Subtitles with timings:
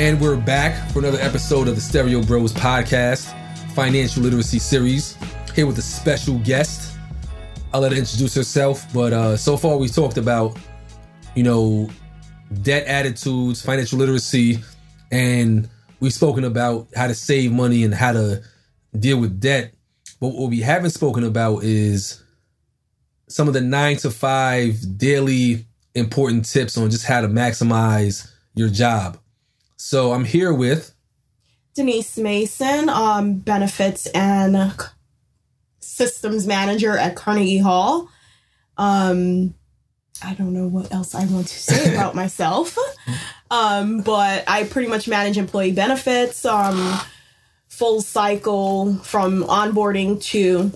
[0.00, 3.34] And we're back for another episode of the Stereo Bros podcast,
[3.74, 5.14] financial literacy series.
[5.54, 6.96] Here with a special guest.
[7.74, 10.56] I'll let her introduce herself, but uh, so far we've talked about,
[11.34, 11.90] you know,
[12.62, 14.60] debt attitudes, financial literacy,
[15.12, 15.68] and
[16.00, 18.42] we've spoken about how to save money and how to
[18.98, 19.74] deal with debt.
[20.18, 22.24] But what we haven't spoken about is
[23.28, 28.70] some of the nine to five daily important tips on just how to maximize your
[28.70, 29.18] job.
[29.82, 30.94] So I'm here with
[31.74, 34.74] Denise Mason, um, benefits and
[35.80, 38.10] systems manager at Carnegie Hall.
[38.76, 39.54] Um,
[40.22, 42.76] I don't know what else I want to say about myself,
[43.50, 47.00] um, but I pretty much manage employee benefits, um,
[47.68, 50.72] full cycle from onboarding to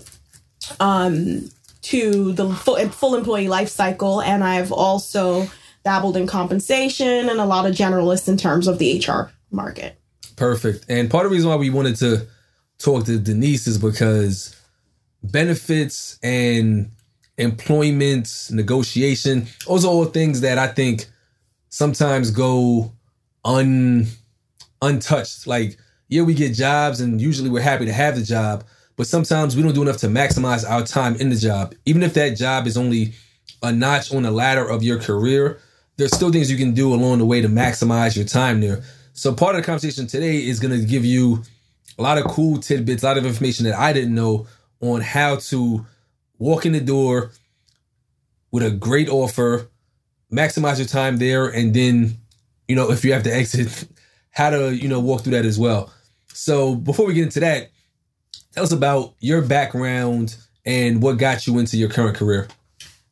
[0.80, 1.50] um,
[1.82, 5.46] to the full, full employee life cycle, and I've also
[5.84, 10.00] dabbled in compensation and a lot of generalists in terms of the HR market.
[10.36, 10.86] Perfect.
[10.88, 12.26] And part of the reason why we wanted to
[12.78, 14.56] talk to Denise is because
[15.22, 16.90] benefits and
[17.36, 21.06] employment negotiation, those are all things that I think
[21.68, 22.92] sometimes go
[23.44, 24.06] un
[24.80, 25.46] untouched.
[25.46, 25.76] Like,
[26.08, 28.64] yeah, we get jobs and usually we're happy to have the job,
[28.96, 31.74] but sometimes we don't do enough to maximize our time in the job.
[31.84, 33.12] Even if that job is only
[33.62, 35.58] a notch on the ladder of your career,
[35.96, 38.82] there's still things you can do along the way to maximize your time there.
[39.12, 41.42] So part of the conversation today is going to give you
[41.98, 44.46] a lot of cool tidbits, a lot of information that I didn't know
[44.80, 45.86] on how to
[46.38, 47.30] walk in the door
[48.50, 49.68] with a great offer,
[50.32, 52.16] maximize your time there, and then,
[52.68, 53.88] you know, if you have to exit,
[54.30, 55.92] how to, you know, walk through that as well.
[56.28, 57.70] So before we get into that,
[58.52, 60.36] tell us about your background
[60.66, 62.48] and what got you into your current career.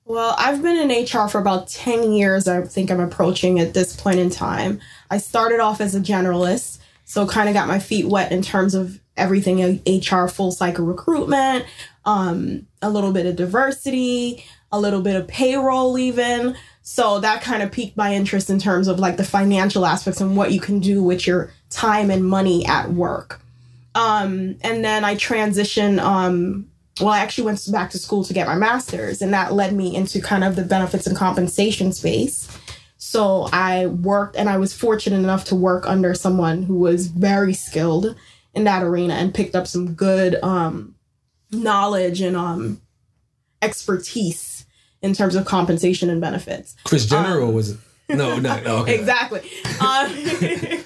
[0.05, 3.95] Well, I've been in HR for about 10 years, I think I'm approaching at this
[3.95, 4.81] point in time.
[5.11, 8.75] I started off as a generalist, so kind of got my feet wet in terms
[8.75, 11.67] of everything HR full cycle recruitment,
[12.05, 16.57] um, a little bit of diversity, a little bit of payroll, even.
[16.83, 20.37] So that kind of piqued my interest in terms of like the financial aspects and
[20.37, 23.41] what you can do with your time and money at work.
[23.95, 28.47] Um, and then I transitioned um, well, I actually went back to school to get
[28.47, 32.49] my master's, and that led me into kind of the benefits and compensation space.
[32.99, 37.55] So I worked, and I was fortunate enough to work under someone who was very
[37.55, 38.15] skilled
[38.55, 40.95] in that arena and picked up some good um,
[41.51, 42.81] knowledge and um,
[43.63, 44.67] expertise
[45.01, 46.77] in terms of compensation and benefits.
[46.85, 47.79] Kris Jenner, um, was it?
[48.09, 48.99] No, no, no okay.
[48.99, 49.41] exactly.
[49.81, 50.13] Um,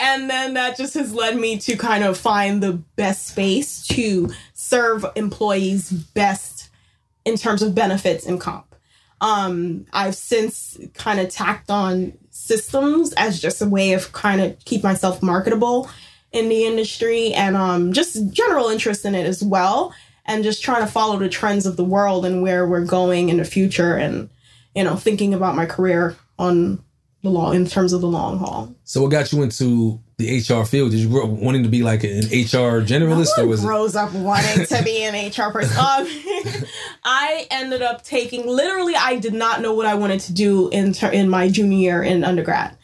[0.00, 4.30] and then that just has led me to kind of find the best space to
[4.68, 6.68] serve employees best
[7.24, 8.74] in terms of benefits and comp.
[9.20, 14.64] Um, I've since kind of tacked on systems as just a way of kind of
[14.64, 15.90] keep myself marketable
[16.30, 19.92] in the industry and um, just general interest in it as well
[20.26, 23.38] and just trying to follow the trends of the world and where we're going in
[23.38, 24.28] the future and
[24.74, 26.82] you know thinking about my career on
[27.22, 28.72] the long in terms of the long haul.
[28.84, 30.90] So what got you into the HR field?
[30.90, 33.94] Did you grow up wanting to be like an HR generalist, no or was grows
[33.94, 33.98] it...
[33.98, 35.78] up wanting to be an HR person?
[35.78, 36.06] Um,
[37.04, 38.94] I ended up taking literally.
[38.96, 42.02] I did not know what I wanted to do in ter- in my junior year
[42.02, 42.76] in undergrad.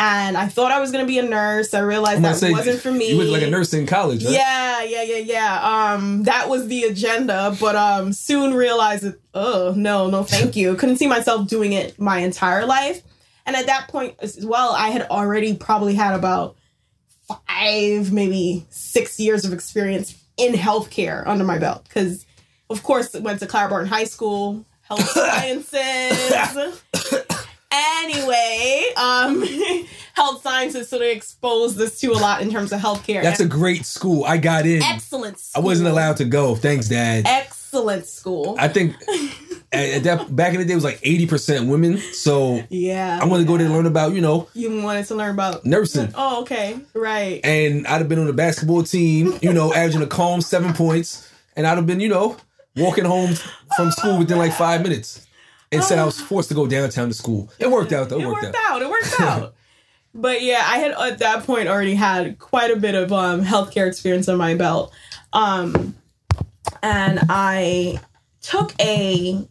[0.00, 1.74] And I thought I was gonna be a nurse.
[1.74, 3.10] I realized that say, wasn't for me.
[3.10, 4.32] You went like a nurse in college, right?
[4.32, 5.92] Yeah, yeah, yeah, yeah.
[5.92, 10.74] Um, that was the agenda, but um, soon realized that oh no, no, thank you.
[10.76, 13.02] Couldn't see myself doing it my entire life.
[13.44, 16.56] And at that point as well, I had already probably had about
[17.28, 21.84] five, maybe six years of experience in healthcare under my belt.
[21.84, 22.26] Because,
[22.70, 26.82] of course, I went to Barton High School, health sciences.
[27.70, 29.42] anyway, um,
[30.14, 33.22] health sciences sort of exposed us to a lot in terms of healthcare.
[33.22, 34.24] That's a great school.
[34.24, 34.82] I got in.
[34.82, 35.62] Excellent school.
[35.62, 36.54] I wasn't allowed to go.
[36.54, 37.24] Thanks, Dad.
[37.26, 37.57] Excellent
[38.06, 38.56] school.
[38.58, 38.94] I think
[39.72, 41.98] at that back in the day it was like 80% women.
[41.98, 43.18] So yeah.
[43.20, 44.48] I wanted to go there and learn about, you know.
[44.54, 46.12] You wanted to learn about nursing.
[46.14, 46.78] Oh, okay.
[46.94, 47.40] Right.
[47.44, 51.30] And I'd have been on the basketball team, you know, averaging a calm seven points.
[51.56, 52.36] And I'd have been, you know,
[52.76, 53.34] walking home
[53.76, 55.26] from school within like five minutes.
[55.70, 57.50] Instead, I was forced to go downtown to school.
[57.58, 58.18] It worked out though.
[58.18, 58.76] It, it worked, worked out.
[58.76, 58.82] out.
[58.82, 59.54] It worked out.
[60.14, 63.86] but yeah, I had at that point already had quite a bit of um, healthcare
[63.86, 64.92] experience on my belt,
[65.32, 65.94] um,
[66.82, 68.00] and I
[68.40, 69.46] took a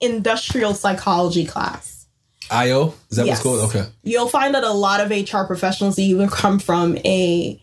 [0.00, 2.06] industrial psychology class.
[2.50, 3.36] IO is that Yes.
[3.38, 3.70] what's called?
[3.70, 3.90] Okay.
[4.02, 7.60] You'll find that a lot of HR professionals either come from a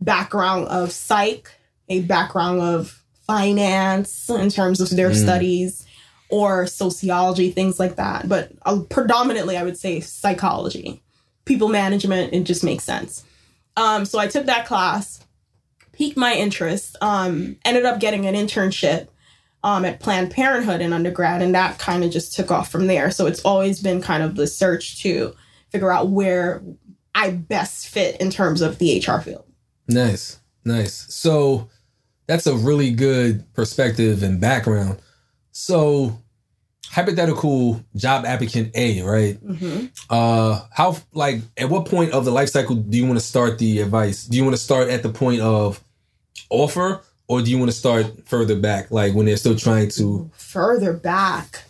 [0.00, 1.50] background of psych,
[1.88, 5.84] a background of finance in terms of their studies,
[6.30, 8.28] or sociology, things like that.
[8.28, 11.02] But uh, predominantly, I would say psychology,
[11.46, 12.34] people management.
[12.34, 13.24] It just makes sense.
[13.76, 15.20] Um, so I took that class,
[15.98, 19.08] piqued my interest, um, ended up getting an internship
[19.64, 23.10] um, at Planned Parenthood in undergrad, and that kind of just took off from there.
[23.10, 25.34] So it's always been kind of the search to
[25.70, 26.62] figure out where
[27.14, 29.44] I best fit in terms of the HR field.
[29.88, 31.12] Nice, nice.
[31.12, 31.68] So
[32.28, 35.00] that's a really good perspective and background.
[35.50, 36.22] So
[36.90, 39.44] hypothetical job applicant A, right?
[39.44, 39.86] Mm-hmm.
[40.08, 43.58] Uh, how like at what point of the life cycle do you want to start
[43.58, 44.24] the advice?
[44.24, 45.82] Do you want to start at the point of
[46.50, 50.30] offer, or do you want to start further back, like when they're still trying to?
[50.34, 51.64] Further back,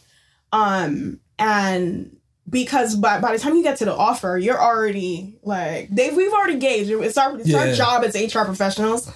[0.52, 2.16] um, and
[2.48, 6.32] because by, by the time you get to the offer, you're already like they we've
[6.32, 6.90] already gauged.
[6.90, 9.12] It's our it's our job as HR professionals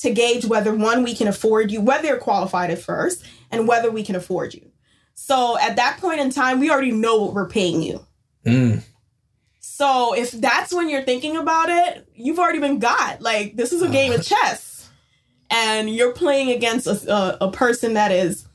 [0.00, 3.90] to gauge whether one we can afford you, whether you're qualified at first, and whether
[3.90, 4.70] we can afford you.
[5.14, 8.04] So at that point in time, we already know what we're paying you.
[8.44, 8.82] Mm,
[9.58, 13.22] So if that's when you're thinking about it, you've already been got.
[13.22, 14.75] Like this is a game of chess,
[15.56, 18.46] and you're playing against a, a, a person that is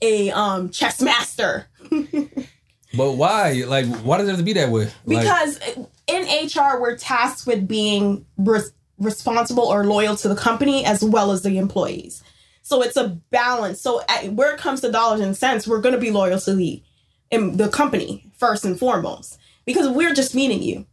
[0.00, 1.66] a um, chess master.
[1.90, 3.64] but why?
[3.66, 4.90] Like, why does it have to be that way?
[5.04, 5.60] Like, Because
[6.06, 11.30] in HR, we're tasked with being res- responsible or loyal to the company as well
[11.30, 12.22] as the employees.
[12.62, 13.80] So it's a balance.
[13.80, 16.54] So at, where it comes to dollars and cents, we're going to be loyal to
[16.54, 16.82] the
[17.30, 20.86] the company first and foremost because we're just meeting you.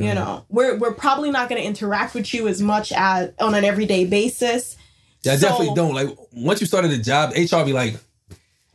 [0.00, 3.54] You know, we're we're probably not going to interact with you as much as on
[3.54, 4.76] an everyday basis.
[5.22, 5.94] yeah, I So- definitely don't.
[5.94, 7.96] Like, once you started a job, HR be like,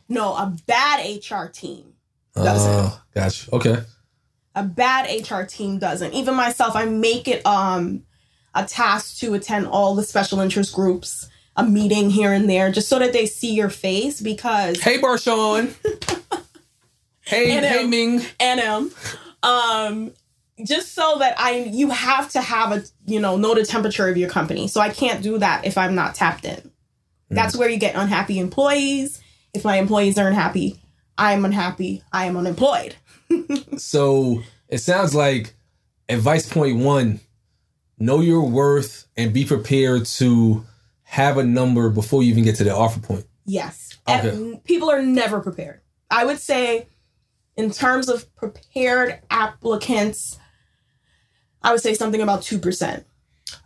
[0.08, 1.94] No, a bad HR team
[2.34, 2.70] doesn't.
[2.70, 3.54] oh, gotcha.
[3.54, 3.76] Okay.
[4.54, 6.12] a bad HR team doesn't.
[6.14, 8.02] Even myself, I make it um
[8.54, 12.88] a task to attend all the special interest groups, a meeting here and there, just
[12.88, 15.74] so that they see your face because Hey, Barshawn.
[17.22, 18.20] hey, And, hey, Ming.
[18.40, 18.92] NM.
[19.42, 20.12] Um
[20.64, 24.16] just so that I you have to have a you know know the temperature of
[24.16, 24.68] your company.
[24.68, 26.70] So I can't do that if I'm not tapped in.
[27.28, 27.58] That's mm.
[27.58, 29.22] where you get unhappy employees.
[29.52, 30.80] If my employees aren't happy,
[31.18, 32.02] I am unhappy.
[32.12, 32.96] I am unemployed.
[33.78, 35.54] So it sounds like
[36.08, 37.20] advice point one
[37.98, 40.64] know your worth and be prepared to
[41.02, 43.26] have a number before you even get to the offer point.
[43.44, 43.96] Yes.
[44.08, 44.60] Okay.
[44.64, 45.80] People are never prepared.
[46.10, 46.88] I would say,
[47.56, 50.38] in terms of prepared applicants,
[51.62, 53.04] I would say something about 2%.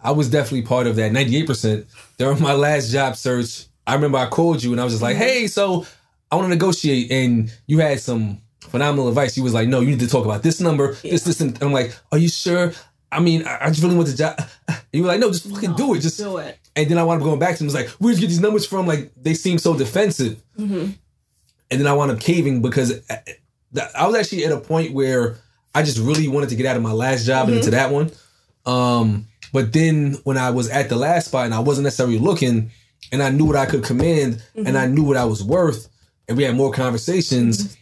[0.02, 1.86] I was definitely part of that 98%.
[2.18, 5.16] During my last job search, I remember I called you and I was just like,
[5.16, 5.24] mm-hmm.
[5.24, 5.86] hey, so
[6.30, 7.10] I want to negotiate.
[7.10, 9.36] And you had some phenomenal advice.
[9.36, 11.72] You was like, no, you need to talk about this number, this, this, and I'm
[11.72, 12.72] like, are you sure?
[13.12, 14.40] I mean, I I just really want the job.
[14.68, 16.00] And You were like, no, just fucking do it.
[16.00, 16.58] Just Do it.
[16.76, 17.64] And then I wound up going back to.
[17.64, 18.86] It was like, where'd you get these numbers from?
[18.86, 20.40] Like, they seem so defensive.
[20.58, 20.94] Mhm.
[21.70, 23.16] And then I wound up caving because uh,
[23.76, 25.36] uh, I I was actually at a point where
[25.74, 28.10] I just really wanted to get out of my last job and into that one.
[28.66, 32.70] Um, but then when I was at the last spot and I wasn't necessarily looking
[33.12, 35.88] and I knew what I could command and I knew what I was worth
[36.28, 37.76] and we had more conversations,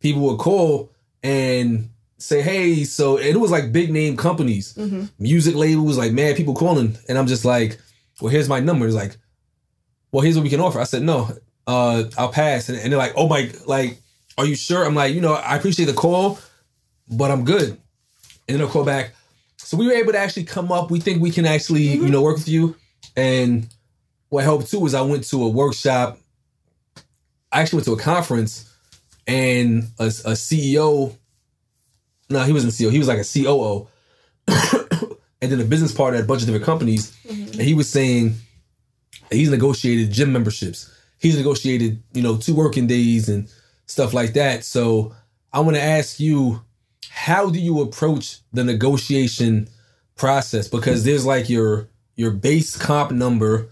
[0.00, 0.90] people would call
[1.22, 4.76] and say, hey, so it was like big name companies,
[5.18, 6.98] music labels, like mad people calling.
[7.08, 7.78] And I'm just like,
[8.20, 8.86] well, here's my number.
[8.86, 9.16] It's like,
[10.12, 10.80] well, here's what we can offer.
[10.80, 11.28] I said, no,
[11.66, 12.68] uh, I'll pass.
[12.68, 13.98] And, and they're like, oh my, like,
[14.36, 14.84] are you sure?
[14.84, 16.38] I'm like, you know, I appreciate the call,
[17.10, 17.70] but I'm good.
[17.70, 17.78] And
[18.46, 19.14] then they'll call back.
[19.58, 20.90] So we were able to actually come up.
[20.90, 22.12] We think we can actually, you mm-hmm.
[22.12, 22.76] know, work with you.
[23.16, 23.66] And
[24.28, 26.18] what helped too is I went to a workshop.
[27.50, 28.72] I actually went to a conference
[29.26, 31.14] and a, a CEO,
[32.30, 33.88] no, he wasn't CEO, he was like a COO.
[35.40, 37.16] and then a business partner at a bunch of different companies.
[37.26, 37.52] Mm-hmm.
[37.52, 38.34] And he was saying
[39.30, 40.94] he's negotiated gym memberships.
[41.18, 43.50] He's negotiated, you know, two working days and
[43.86, 44.64] stuff like that.
[44.64, 45.14] So
[45.52, 46.62] I want to ask you,
[47.18, 49.68] how do you approach the negotiation
[50.14, 50.68] process?
[50.68, 53.68] Because there's like your your base comp number,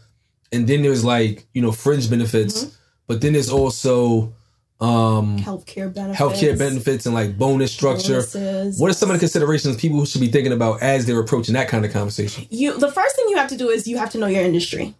[0.51, 2.77] and then there's like you know fringe benefits,
[3.07, 4.35] but then there's also
[4.81, 6.21] um Healthcare benefits.
[6.21, 8.15] healthcare benefits and like bonus structure.
[8.15, 8.81] bonuses.
[8.81, 11.69] What are some of the considerations people should be thinking about as they're approaching that
[11.69, 12.47] kind of conversation?
[12.51, 14.97] you the first thing you have to do is you have to know your industry.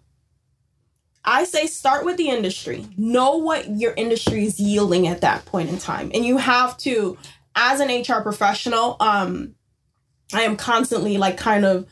[1.27, 2.87] I say start with the industry.
[2.97, 6.13] Know what your industry is yielding at that point in time.
[6.15, 7.19] And you have to,
[7.57, 9.55] as an HR professional, um,
[10.33, 11.87] I am constantly like kind of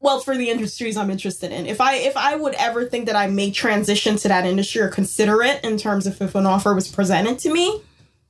[0.00, 1.66] well for the industries I'm interested in.
[1.66, 4.88] If I if I would ever think that I may transition to that industry or
[4.88, 7.80] consider it in terms of if an offer was presented to me,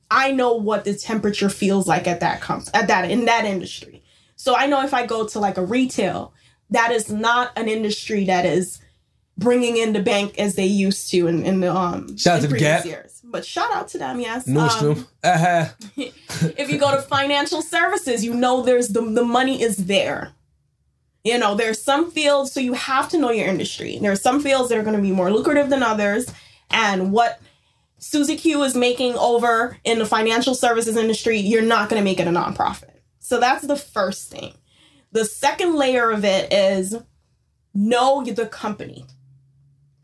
[0.09, 4.03] I know what the temperature feels like at that comp- at that in that industry.
[4.35, 6.33] So I know if I go to like a retail,
[6.69, 8.79] that is not an industry that is
[9.37, 12.47] bringing in the bank as they used to in, in the um Shout out to
[12.47, 12.85] the Gap.
[12.85, 13.04] years.
[13.35, 14.47] But shout out to them, yes.
[14.47, 14.97] Nordstrom.
[14.97, 15.65] Um, uh-huh.
[16.57, 20.31] if you go to financial services, you know there's the the money is there.
[21.25, 23.97] You know, there's some fields, so you have to know your industry.
[23.99, 26.31] There are some fields that are going to be more lucrative than others,
[26.71, 27.41] and what
[27.97, 32.21] Susie Q is making over in the financial services industry, you're not going to make
[32.21, 32.99] it a nonprofit.
[33.19, 34.53] So that's the first thing.
[35.11, 36.95] The second layer of it is
[37.73, 39.05] know the company.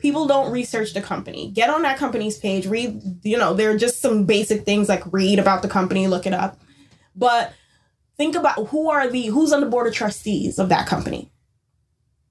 [0.02, 1.52] People don't research the company.
[1.52, 5.04] Get on that company's page, read, you know, there are just some basic things like
[5.12, 6.58] read about the company, look it up.
[7.14, 7.54] But
[8.16, 11.30] think about who are the who's on the board of trustees of that company.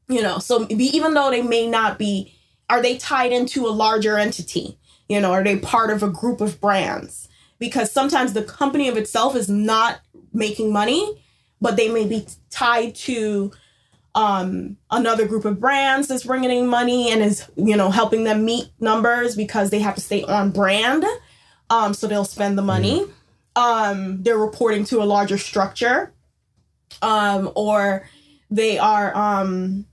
[0.10, 2.38] You know, so even though they may not be,
[2.70, 4.78] are they tied into a larger entity?
[5.08, 7.30] You know, are they part of a group of brands?
[7.58, 10.02] Because sometimes the company of itself is not
[10.34, 11.24] making money,
[11.62, 13.54] but they may be tied to
[14.14, 18.44] um another group of brands that's bringing in money and is you know helping them
[18.44, 21.06] meet numbers because they have to stay on brand
[21.70, 23.06] um so they'll spend the money.
[23.56, 26.14] Um they're reporting to a larger structure
[27.02, 28.08] um or
[28.50, 29.86] they are um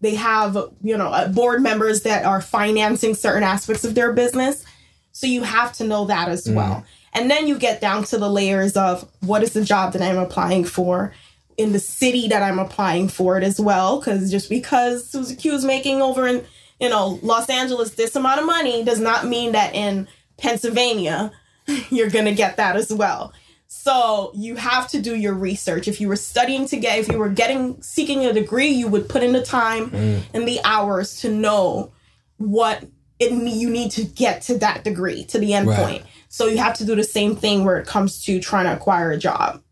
[0.00, 4.64] they have you know uh, board members that are financing certain aspects of their business.
[5.10, 6.84] So you have to know that as well.
[7.14, 10.18] And then you get down to the layers of what is the job that i'm
[10.18, 11.12] applying for
[11.58, 15.52] in the city that i'm applying for it as well because just because susie q
[15.52, 16.44] is making over in
[16.80, 21.32] you know los angeles this amount of money does not mean that in pennsylvania
[21.90, 23.32] you're gonna get that as well
[23.68, 25.88] so you have to do your research.
[25.88, 29.08] If you were studying to get, if you were getting seeking a degree, you would
[29.08, 30.22] put in the time mm.
[30.32, 31.92] and the hours to know
[32.38, 32.84] what
[33.18, 35.78] it you need to get to that degree to the end Right.
[35.78, 36.02] point.
[36.28, 39.10] So you have to do the same thing where it comes to trying to acquire
[39.10, 39.62] a job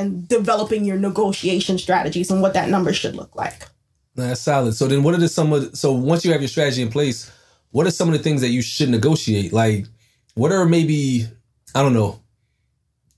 [0.00, 3.66] and developing your negotiation strategies and what that number should look like.
[4.14, 4.74] That's solid.
[4.74, 5.76] So then, what are the some of?
[5.76, 7.30] So once you have your strategy in place,
[7.70, 9.52] what are some of the things that you should negotiate?
[9.52, 9.86] Like,
[10.34, 11.26] what are maybe
[11.74, 12.20] I don't know,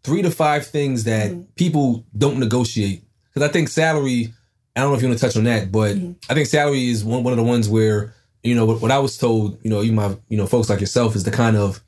[0.05, 1.43] three to five things that mm-hmm.
[1.55, 3.05] people don't negotiate?
[3.33, 4.35] Because I think salary.
[4.75, 6.13] I don't know if you want to touch on that, but mm-hmm.
[6.31, 8.99] I think salary is one one of the ones where you know what, what I
[8.99, 9.59] was told.
[9.63, 11.83] You know, even my you know folks like yourself is to kind of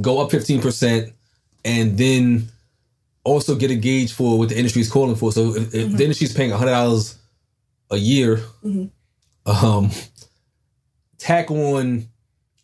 [0.00, 1.12] go up fifteen percent,
[1.64, 2.48] and then
[3.24, 5.32] also get a gauge for what the industry is calling for.
[5.32, 7.16] So if, if the industry is paying hundred dollars
[7.90, 8.90] a year, Mhm.
[9.46, 9.90] um,
[11.18, 12.08] tack on,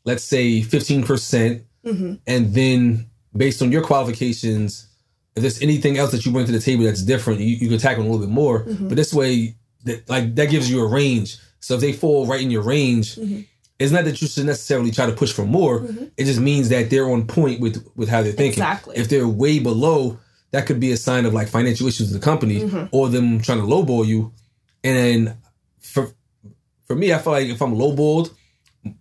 [0.04, 2.14] let's say fifteen percent, Mm-hmm.
[2.26, 4.86] and then based on your qualifications,
[5.34, 7.78] if there's anything else that you bring to the table that's different, you, you can
[7.78, 8.64] tack on a little bit more.
[8.64, 8.88] Mhm.
[8.90, 11.38] But this way, that like that gives you a range.
[11.60, 13.46] So if they fall right in your range, Mhm.
[13.78, 15.80] it's not that you should necessarily try to push for more.
[15.80, 16.10] Mhm.
[16.18, 18.62] It just means that they're on point with with how they're thinking.
[18.62, 18.96] Exactly.
[18.98, 20.18] If they're way below,
[20.52, 22.88] that could be a sign of like financial issues with the company Mhm.
[22.92, 24.32] or them trying to lowball you.
[24.84, 25.34] And
[25.80, 26.10] for
[26.86, 28.30] for me, I feel like if I'm lowballed,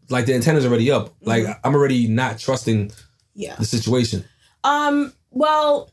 [0.09, 1.15] like the antenna's already up.
[1.21, 1.59] Like Mm-hmm.
[1.67, 2.91] I'm already not trusting
[3.33, 3.55] Yeah.
[3.55, 4.25] the situation.
[4.63, 5.13] Um.
[5.31, 5.89] Well,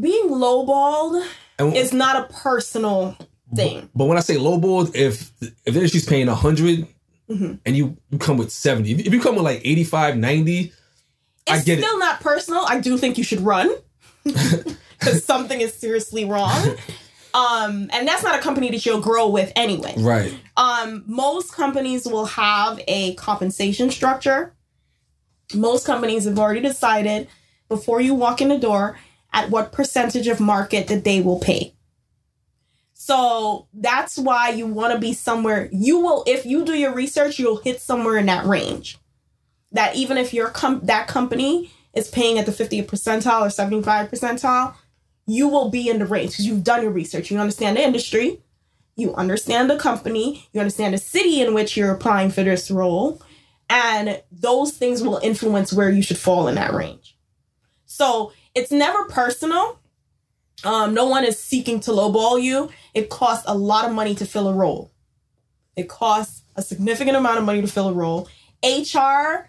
[0.00, 1.24] being lowballed
[1.58, 3.16] And is not a personal
[3.54, 3.88] thing.
[3.94, 6.86] but when I say lowballed, if if the industry's paying 100
[7.30, 7.60] Mhm.
[7.64, 10.72] and you, you come with 70, if you come with like 85, 90,
[11.48, 11.82] I It's get it.
[11.82, 12.64] still not personal.
[12.66, 13.70] I do think you should run
[14.24, 16.76] because something is seriously wrong.
[17.34, 19.94] Um, and that's not a company that you'll grow with anyway.
[19.98, 20.32] right.
[20.56, 24.54] Um, most companies will have a compensation structure.
[25.52, 27.28] Most companies have already decided
[27.68, 28.96] before you walk in the door
[29.32, 31.74] at what percentage of market that they will pay.
[32.92, 35.68] So that's why you want to be somewhere.
[35.72, 38.96] You will, if you do your research, you'll hit somewhere in that range.
[39.72, 44.10] That even if your com- that company is paying at the 50th percentile or 75
[44.10, 44.74] percentile,
[45.26, 47.30] you will be in the range because you've done your research.
[47.30, 48.42] You understand the industry,
[48.96, 53.22] you understand the company, you understand the city in which you're applying for this role,
[53.70, 57.16] and those things will influence where you should fall in that range.
[57.86, 59.80] So it's never personal.
[60.64, 62.70] Um, no one is seeking to lowball you.
[62.94, 64.92] It costs a lot of money to fill a role.
[65.76, 68.28] It costs a significant amount of money to fill a role.
[68.62, 69.48] HR,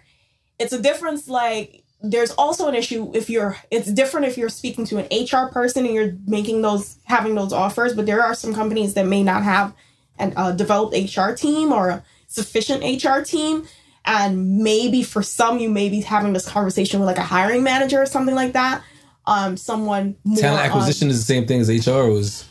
[0.60, 4.86] it's a difference like there's also an issue if you're it's different if you're speaking
[4.86, 8.54] to an HR person and you're making those having those offers, but there are some
[8.54, 9.74] companies that may not have
[10.18, 13.66] and a developed HR team or a sufficient HR team.
[14.06, 18.02] And maybe for some, you may be having this conversation with like a hiring manager
[18.02, 18.84] or something like that.
[19.26, 22.10] Um, someone more Talent on- acquisition is the same thing as HR.
[22.12, 22.46] Is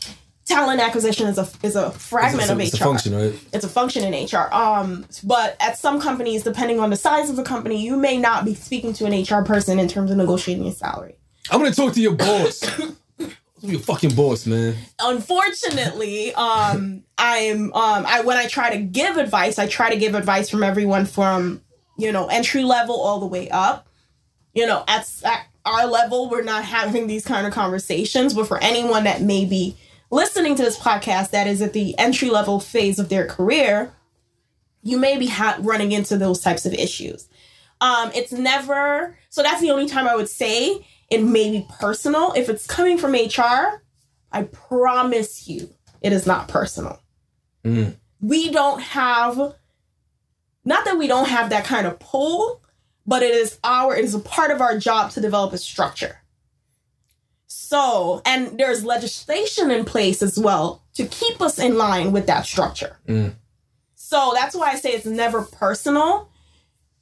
[0.45, 3.47] talent acquisition is a is a fragment it's, a, of it's HR a function, right?
[3.53, 4.53] it's a function in HR.
[4.53, 8.45] Um, but at some companies, depending on the size of the company, you may not
[8.45, 11.17] be speaking to an HR person in terms of negotiating a salary.
[11.51, 12.63] I'm gonna talk to your boss.
[13.61, 14.75] Your fucking boss, man.
[14.99, 20.13] Unfortunately, um, I'm um, I when I try to give advice, I try to give
[20.13, 21.61] advice from everyone from
[21.97, 23.87] you know entry level all the way up.
[24.53, 28.35] You know, at, at our level, we're not having these kind of conversations.
[28.35, 29.77] But for anyone that may be
[30.11, 33.91] listening to this podcast that is at the entry level phase of their career,
[34.83, 37.27] you may be ha- running into those types of issues.
[37.81, 42.33] Um, it's never so that's the only time I would say it may be personal.
[42.33, 43.83] If it's coming from HR,
[44.31, 45.69] I promise you
[46.01, 47.01] it is not personal.
[47.63, 47.97] Mm.
[48.21, 49.55] We don't have
[50.63, 52.61] not that we don't have that kind of pull,
[53.05, 56.17] but it is our it is a part of our job to develop a structure.
[57.57, 62.45] So, and there's legislation in place as well to keep us in line with that
[62.45, 62.99] structure.
[63.07, 63.35] Mm.
[63.95, 66.29] So that's why I say it's never personal.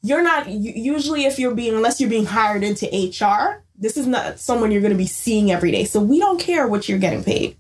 [0.03, 4.39] You're not usually if you're being unless you're being hired into HR, this is not
[4.39, 5.85] someone you're going to be seeing every day.
[5.85, 7.57] So we don't care what you're getting paid.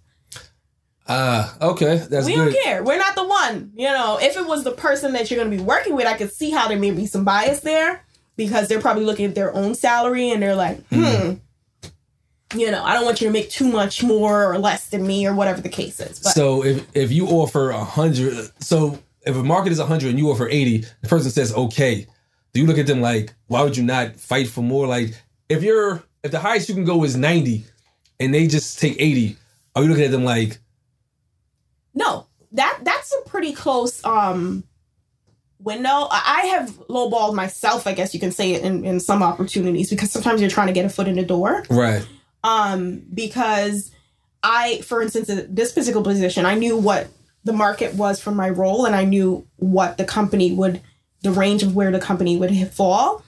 [1.07, 2.53] Ah, okay, that's we good.
[2.53, 2.83] don't care.
[2.83, 3.71] We're not the one.
[3.75, 6.15] You know, if it was the person that you're going to be working with, I
[6.15, 8.05] could see how there may be some bias there
[8.37, 11.33] because they're probably looking at their own salary and they're like, hmm,
[12.55, 15.25] you know, I don't want you to make too much more or less than me
[15.27, 16.19] or whatever the case is.
[16.19, 20.09] But So if if you offer a hundred, so if a market is a hundred
[20.09, 22.07] and you offer eighty, the person says okay.
[22.53, 24.85] Do you look at them like, why would you not fight for more?
[24.85, 25.15] Like,
[25.49, 27.65] if you're if the highest you can go is ninety,
[28.19, 29.37] and they just take eighty,
[29.75, 30.59] are you looking at them like,
[31.93, 34.63] no, that that's a pretty close um
[35.59, 36.07] window.
[36.11, 40.11] I have lowballed myself, I guess you can say it in, in some opportunities because
[40.11, 41.63] sometimes you're trying to get a foot in the door.
[41.69, 42.05] right?
[42.43, 43.91] Um because
[44.43, 47.07] i for instance in this particular position i knew what
[47.45, 50.81] the market was for my role and i knew what the company would
[51.21, 53.23] the range of where the company would fall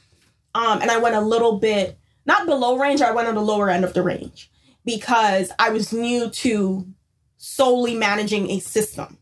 [0.53, 3.69] um and i went a little bit not below range i went on the lower
[3.69, 4.51] end of the range
[4.83, 6.85] because i was new to
[7.37, 9.17] solely managing a system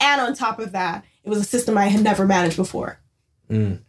[0.00, 2.98] and on top of that it was a system i had never managed before
[3.50, 3.72] Mm.
[3.76, 3.80] um,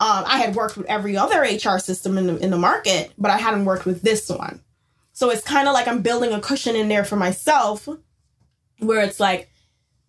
[0.00, 3.36] I had worked with every other HR system in the, in the market, but I
[3.36, 4.60] hadn't worked with this one.
[5.12, 7.88] So it's kind of like I'm building a cushion in there for myself
[8.78, 9.48] where it's like,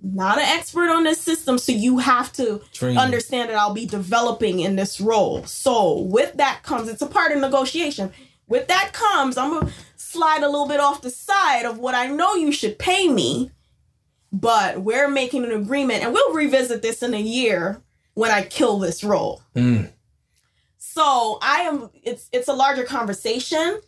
[0.03, 2.97] not an expert on this system, so you have to Train.
[2.97, 5.45] understand that I'll be developing in this role.
[5.45, 8.11] So with that comes, it's a part of negotiation.
[8.47, 12.07] With that comes, I'm gonna slide a little bit off the side of what I
[12.07, 13.51] know you should pay me,
[14.33, 17.81] but we're making an agreement, and we'll revisit this in a year
[18.13, 19.41] when I kill this role.
[19.55, 19.89] Mm.
[20.77, 23.79] So I am it's it's a larger conversation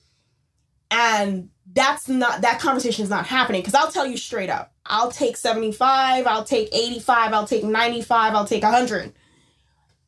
[0.92, 4.74] and that's not that conversation is not happening because I'll tell you straight up.
[4.86, 9.14] I'll take 75, I'll take 85, I'll take 95, I'll take 100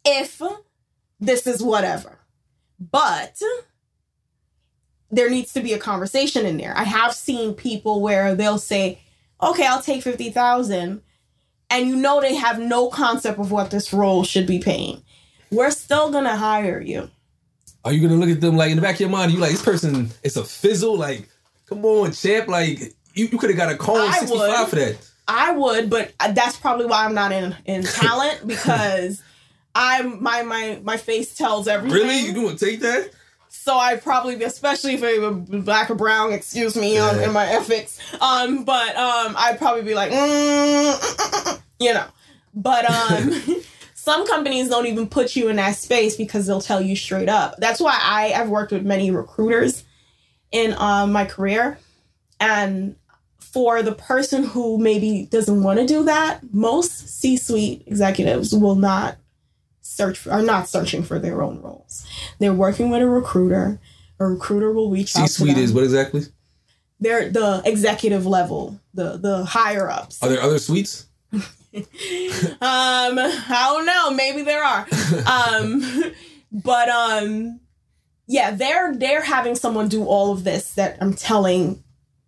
[0.06, 0.42] if
[1.20, 2.20] this is whatever.
[2.80, 3.42] But
[5.10, 6.74] there needs to be a conversation in there.
[6.78, 9.00] I have seen people where they'll say,
[9.42, 11.02] "Okay, I'll take 50,000."
[11.70, 15.04] And you know they have no concept of what this role should be paying
[15.52, 17.10] we're still gonna hire you.
[17.88, 19.32] Are you gonna look at them like in the back of your mind?
[19.32, 20.10] You like this person?
[20.22, 20.98] It's a fizzle.
[20.98, 21.30] Like,
[21.68, 22.50] come on, champ.
[22.50, 22.82] Like,
[23.14, 24.70] you, you could have got a call I sixty five would.
[24.70, 25.10] for that.
[25.26, 29.24] I would, but that's probably why I'm not in in talent because
[29.74, 31.98] I'm my my my face tells everything.
[31.98, 32.20] Really?
[32.20, 33.12] You gonna take that?
[33.48, 38.00] So I probably, especially if were black or brown, excuse me on in my ethics.
[38.20, 42.06] Um, but um, I'd probably be like, mm, you know.
[42.54, 43.32] But um,
[44.08, 47.56] some companies don't even put you in that space because they'll tell you straight up.
[47.58, 49.84] That's why I I've worked with many recruiters
[50.50, 51.78] in um, my career,
[52.40, 52.96] and
[53.38, 59.18] for the person who maybe doesn't want to do that, most C-suite executives will not
[59.82, 62.08] search for, are not searching for their own roles.
[62.40, 63.78] They're working with a recruiter.
[64.22, 66.22] A recruiter will reach C out to suite is what exactly?
[67.02, 70.24] They're the executive level, the the higher ups.
[70.24, 71.08] Are there other suites?
[71.76, 71.84] um,
[72.62, 74.12] I don't know.
[74.12, 74.88] Maybe there are.
[75.26, 75.84] Um,
[76.52, 77.60] but um,
[78.28, 81.84] yeah, they're they're having someone do all of this that I'm telling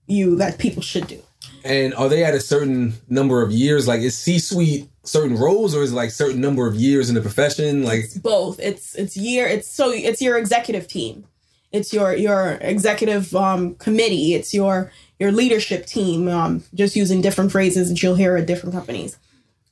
[0.08, 1.22] you that people should do.
[1.64, 3.88] And are they at a certain number of years?
[3.88, 7.16] Like, is C suite certain roles, or is it like certain number of years in
[7.16, 7.84] the profession?
[7.84, 8.60] Like, It's both.
[8.60, 9.46] It's it's year.
[9.48, 11.26] It's so it's your executive team.
[11.72, 14.34] It's your your executive um, committee.
[14.34, 16.28] It's your your leadership team.
[16.28, 19.18] Um, just using different phrases that you'll hear at different companies.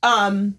[0.03, 0.57] Um,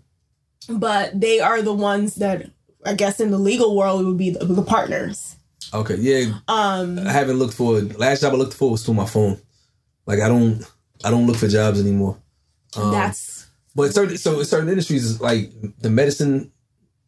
[0.68, 2.51] but they are the ones that
[2.85, 5.37] I guess in the legal world would be the, the partners.
[5.72, 6.38] Okay, yeah.
[6.48, 9.38] Um, I haven't looked for last job I looked for was through my phone.
[10.07, 10.62] Like I don't
[11.05, 12.18] I don't look for jobs anymore.
[12.77, 16.53] Um, that's but certain so certain industries like the medicine,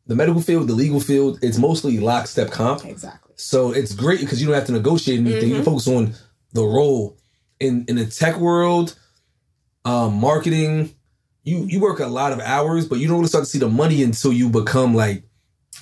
[0.07, 2.85] the medical field, the legal field, it's mostly lockstep comp.
[2.85, 3.33] exactly.
[3.37, 5.49] So it's great because you don't have to negotiate anything.
[5.51, 5.65] You Mhm.
[5.65, 6.15] focus on
[6.53, 7.17] the role.
[7.59, 8.95] In in the tech world,
[9.85, 10.95] um, marketing,
[11.43, 13.69] you you work a lot of hours, but you don't really start to see the
[13.69, 15.25] money until you become like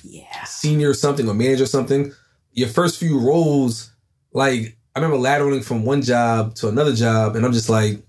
[0.03, 0.43] Yeah.
[0.45, 2.13] senior or something or manager or something.
[2.53, 3.91] Your first few roles,
[4.33, 8.01] like I remember lateraling from one job to another job, and I'm just like,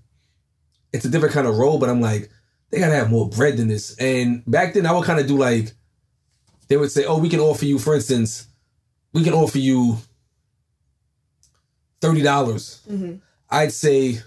[0.93, 2.29] it's a different kind of role, but I'm like,
[2.69, 3.95] they gotta have more bread than this.
[3.97, 5.73] And back then, I would kind of do like,
[6.69, 8.47] they would say, oh, we can offer you, for instance,
[9.13, 9.97] we can offer you
[11.99, 12.81] thirty dollars.
[12.87, 13.15] hmm
[13.49, 14.19] I'd say,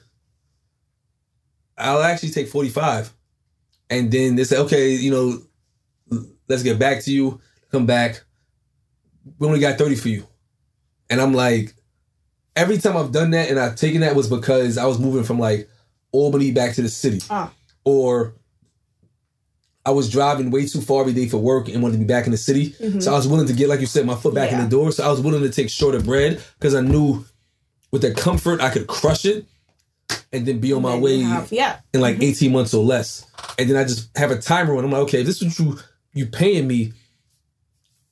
[1.77, 3.13] I'll actually take forty five,
[3.91, 5.43] and then they say, okay, you know,
[6.49, 7.41] let's get back to you.
[7.73, 8.23] Come back.
[9.39, 10.27] We only got thirty for you,
[11.11, 11.75] and I'm like,
[12.57, 15.39] every time I've done that and I've taken that was because I was moving from
[15.39, 15.69] like
[16.13, 17.53] Albany back to the city, Ah.
[17.85, 18.35] or
[19.87, 22.25] I was driving way too far every day for work and wanted to be back
[22.27, 22.71] in the city.
[22.81, 23.03] Mhm.
[23.03, 24.93] So I was willing to get, like you said, my foot back in the door.
[24.93, 27.25] So I was willing to take shorter bread because I knew
[27.91, 29.45] with the comfort I could crush it
[30.33, 31.79] and then be on my way have- yeah.
[31.93, 33.27] in like 18 months or less.
[33.59, 35.67] And then I just have a timer and I'm like, okay, if this is what
[35.67, 35.79] you
[36.13, 36.93] you paying me,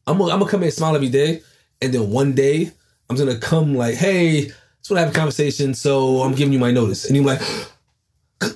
[0.07, 1.42] I'm gonna, I'm gonna come here and smile every day.
[1.81, 2.70] And then one day
[3.11, 6.70] I'm gonna come like, hey, just wanna have a conversation, so I'm giving you my
[6.70, 7.07] notice.
[7.07, 7.40] And you're like,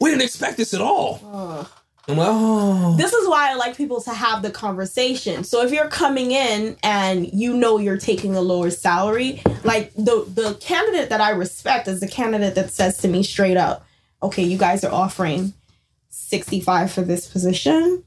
[0.00, 1.68] we didn't expect this at all.
[2.10, 2.96] Oh.
[2.96, 5.44] this is why I like people to have the conversation.
[5.44, 10.24] So if you're coming in and you know you're taking a lower salary, like the
[10.34, 13.86] the candidate that I respect is the candidate that says to me straight up,
[14.22, 15.52] "Okay, you guys are offering
[16.08, 18.04] 65 for this position.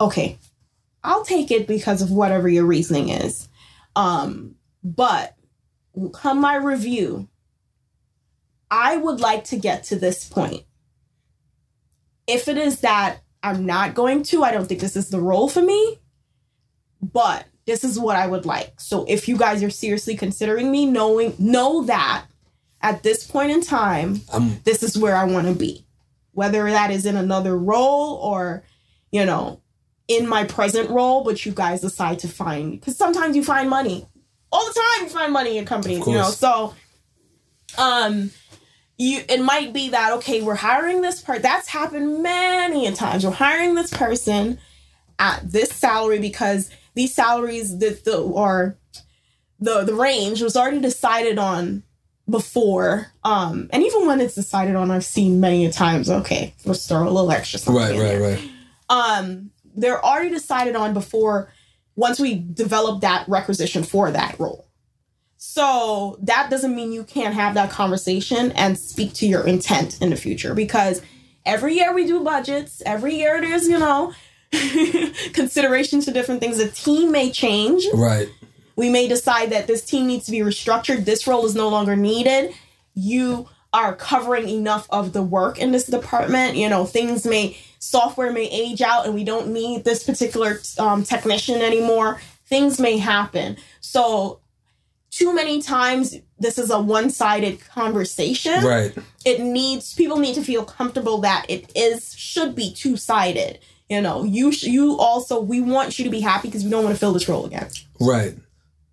[0.00, 0.38] Okay.
[1.02, 3.48] I'll take it because of whatever your reasoning is.
[3.94, 5.34] Um but
[6.12, 7.28] come my review,
[8.70, 10.64] I would like to get to this point
[12.26, 15.48] if it is that I'm not going to, I don't think this is the role
[15.48, 15.98] for me,
[17.00, 18.80] but this is what I would like.
[18.80, 22.24] So if you guys are seriously considering me, knowing know that
[22.80, 25.84] at this point in time, I'm this is where I want to be.
[26.32, 28.62] Whether that is in another role or,
[29.10, 29.60] you know,
[30.06, 34.06] in my present role, but you guys decide to find because sometimes you find money.
[34.52, 36.30] All the time you find money in companies, you know.
[36.30, 36.74] So
[37.78, 38.30] um
[38.98, 41.42] you it might be that okay, we're hiring this part.
[41.42, 43.24] That's happened many a times.
[43.24, 44.58] We're hiring this person
[45.18, 48.78] at this salary because these salaries that the or
[49.60, 51.82] the the range was already decided on
[52.28, 53.12] before.
[53.22, 56.10] Um, and even when it's decided on, I've seen many a times.
[56.10, 57.82] Okay, let's throw a little extra something.
[57.82, 58.20] right, right, there.
[58.20, 58.50] right.
[58.88, 61.52] Um, they're already decided on before.
[61.94, 64.65] Once we develop that requisition for that role.
[65.56, 70.10] So that doesn't mean you can't have that conversation and speak to your intent in
[70.10, 71.00] the future because
[71.46, 74.12] every year we do budgets, every year there's, you know,
[75.32, 76.58] considerations to different things.
[76.58, 77.86] The team may change.
[77.94, 78.28] Right.
[78.76, 81.06] we may decide that this team needs to be restructured.
[81.06, 82.54] This role is no longer needed.
[82.92, 86.56] You are covering enough of the work in this department.
[86.56, 91.02] You know things may software may age out and we don't need this particular um,
[91.02, 92.20] technician anymore.
[92.44, 93.56] Things may happen.
[93.80, 94.40] So
[95.16, 98.92] too many times this is a one-sided conversation Right.
[99.24, 104.24] it needs people need to feel comfortable that it is should be two-sided you know
[104.24, 107.00] you sh- you also we want you to be happy because we don't want to
[107.00, 107.68] fill this role again
[108.00, 108.34] Right.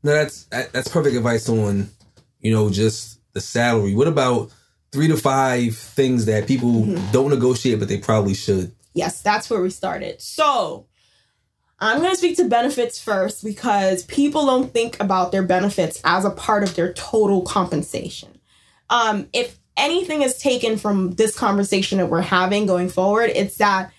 [0.05, 1.89] No, that's that's perfect advice on,
[2.41, 3.95] you know, just the salary.
[3.95, 4.51] What about
[4.91, 7.11] three to five things that people Mm-hmm.
[7.11, 8.71] don't negotiate, but they probably should?
[8.93, 10.21] Yes, that's where we started.
[10.21, 10.87] So,
[11.79, 16.23] I'm going to speak to benefits first because people don't think about their benefits as
[16.23, 18.39] a part of their total compensation.
[18.89, 23.91] Um, if anything is taken from this conversation that we're having going forward, it's that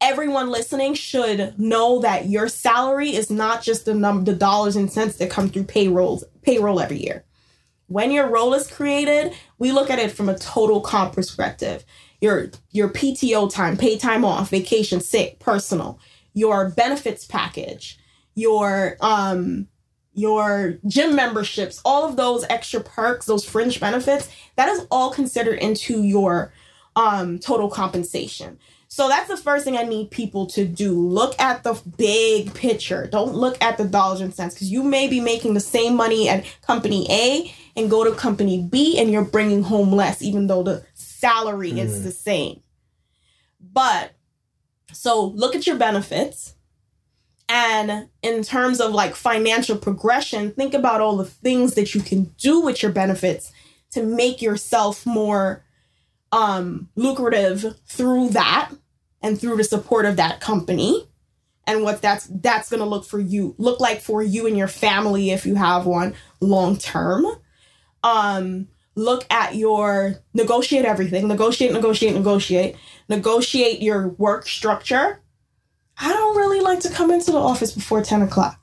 [0.00, 4.92] everyone listening should know that your salary is not just the num the dollars and
[4.92, 7.24] cents that come through payrolls payroll every year.
[7.86, 11.84] When your role is created, we look at it from a total comp perspective.
[12.20, 15.98] Your your PTO time, pay time off, vacation, sick, personal,
[16.34, 17.98] your benefits package,
[18.34, 19.68] your um
[20.12, 25.58] your gym memberships, all of those extra perks, those fringe benefits, that is all considered
[25.58, 26.52] into your
[26.96, 28.58] um total compensation.
[28.88, 30.92] So that's the first thing I need people to do.
[30.92, 33.08] Look at the big picture.
[33.10, 36.28] Don't look at the dollars and cents because you may be making the same money
[36.28, 40.62] at company A and go to company B and you're bringing home less, even though
[40.62, 41.78] the salary mm.
[41.78, 42.62] is the same.
[43.60, 44.13] But
[44.94, 46.54] so look at your benefits.
[47.48, 52.24] And in terms of like financial progression, think about all the things that you can
[52.38, 53.52] do with your benefits
[53.90, 55.64] to make yourself more
[56.32, 58.72] um, lucrative through that
[59.22, 61.06] and through the support of that company
[61.66, 64.68] and what that's that's going to look for you look like for you and your
[64.68, 67.24] family if you have one long term
[68.02, 71.28] um look at your negotiate everything.
[71.28, 72.76] Negotiate negotiate negotiate.
[73.08, 75.20] Negotiate your work structure.
[75.98, 78.60] I don't really like to come into the office before 10 o'clock.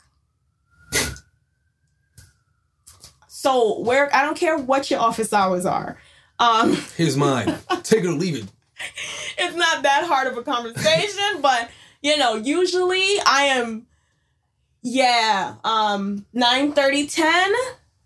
[3.27, 5.97] So where i don't care what your office hours are.
[6.39, 7.55] Um here's mine.
[7.83, 8.45] Take it or leave it.
[9.37, 11.69] It's not that hard of a conversation, but
[12.01, 13.87] you know, usually I am
[14.83, 17.53] yeah, um 9 30 10.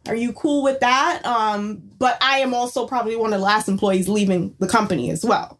[0.08, 1.26] Are you cool with that?
[1.26, 5.24] Um, but I am also probably one of the last employees leaving the company as
[5.24, 5.60] well.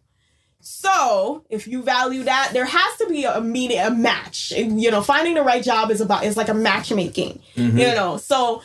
[0.60, 4.50] So if you value that, there has to be a meeting, a match.
[4.50, 7.40] You know, finding the right job is about is like a matchmaking.
[7.54, 7.78] Mm-hmm.
[7.78, 8.62] You know, so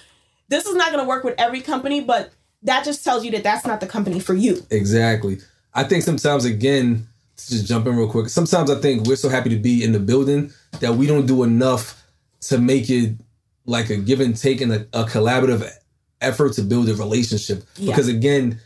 [0.50, 2.32] this is not going to work with every company, but
[2.64, 4.66] that just tells you that that's not the company for you.
[4.72, 5.40] Exactly.
[5.74, 7.08] I think sometimes again,
[7.38, 8.30] to just jump in real quick.
[8.30, 11.44] Sometimes I think we're so happy to be in the building that we don't do
[11.44, 12.04] enough
[12.42, 13.14] to make it
[13.66, 15.72] like a give and take and a, a collaborative
[16.22, 17.64] effort to build a relationship.
[17.76, 17.92] Yeah.
[17.92, 18.60] Because again,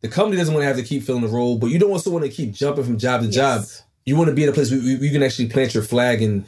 [0.00, 2.10] the company doesn't want to have to keep filling the role, but you don't also
[2.10, 3.34] want to keep jumping from job to yes.
[3.34, 3.86] job.
[4.04, 6.44] You want to be in a place where you can actually plant your flag and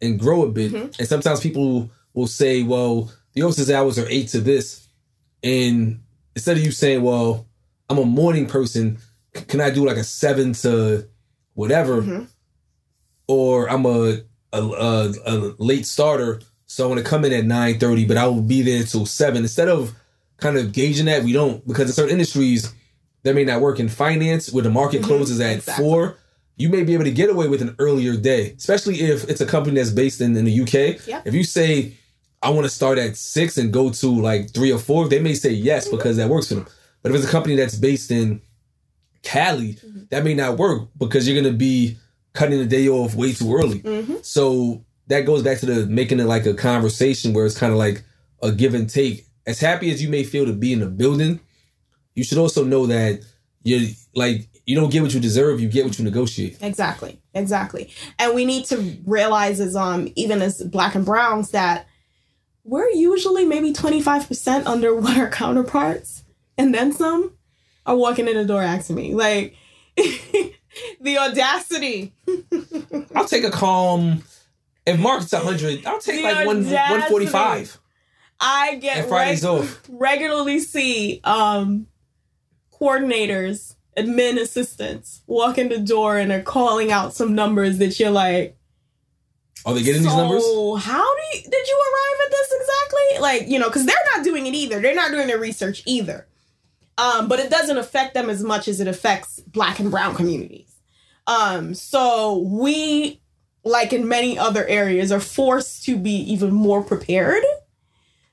[0.00, 0.72] and grow a bit.
[0.72, 0.92] Mm-hmm.
[0.98, 4.86] And sometimes people will say, "Well, the office hours are eight to this,"
[5.42, 6.00] and
[6.36, 7.46] instead of you saying, "Well,
[7.88, 8.98] I'm a morning person,"
[9.32, 11.08] can I do like a seven to
[11.54, 12.24] whatever, mm-hmm.
[13.26, 14.20] or I'm a
[14.52, 18.18] a, a a, late starter, so I want to come in at nine thirty, but
[18.18, 19.42] I will be there till seven.
[19.42, 19.94] Instead of
[20.38, 22.72] kind of gauging that, we don't because in certain industries
[23.22, 25.08] that may not work in finance where the market mm-hmm.
[25.08, 25.84] closes at exactly.
[25.84, 26.18] four.
[26.56, 29.46] You may be able to get away with an earlier day, especially if it's a
[29.46, 31.06] company that's based in, in the UK.
[31.06, 31.26] Yep.
[31.26, 31.96] If you say
[32.42, 35.34] I want to start at six and go to like three or four, they may
[35.34, 35.96] say yes mm-hmm.
[35.96, 36.66] because that works for them.
[37.02, 38.40] But if it's a company that's based in
[39.22, 40.04] Cali, mm-hmm.
[40.10, 41.96] that may not work because you're gonna be
[42.32, 43.80] cutting the day off way too early.
[43.80, 44.16] Mm-hmm.
[44.22, 47.78] So that goes back to the making it like a conversation where it's kind of
[47.78, 48.04] like
[48.42, 49.26] a give and take.
[49.48, 51.40] As happy as you may feel to be in the building,
[52.14, 53.24] you should also know that
[53.62, 56.58] you're like you don't get what you deserve, you get what you negotiate.
[56.60, 57.18] Exactly.
[57.32, 57.90] Exactly.
[58.18, 61.86] And we need to realize as um even as black and browns that
[62.64, 66.24] we're usually maybe 25% under what our counterparts
[66.58, 67.32] and then some
[67.86, 69.14] are walking in the door asking me.
[69.14, 69.54] Like
[69.96, 72.12] the audacity.
[73.14, 74.22] I'll take a calm.
[74.84, 77.78] If Mark's hundred, I'll take the like one one forty five.
[78.40, 79.82] I get and Fridays reg- off.
[79.88, 81.86] regularly see um
[82.80, 88.10] coordinators, admin assistants walk in the door and are calling out some numbers that you're
[88.10, 88.56] like.
[89.66, 90.44] Are they getting so these numbers?
[90.84, 93.20] How do you, did you arrive at this exactly?
[93.20, 94.80] Like, you know, because they're not doing it either.
[94.80, 96.28] They're not doing their research either.
[96.96, 100.72] Um, but it doesn't affect them as much as it affects black and brown communities.
[101.26, 103.20] Um, so we,
[103.64, 107.44] like in many other areas, are forced to be even more prepared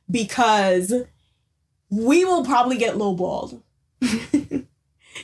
[0.10, 0.94] because
[1.89, 3.62] we will probably get lowballed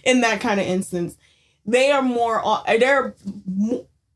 [0.03, 1.17] in that kind of instance.
[1.65, 3.15] They are more, they're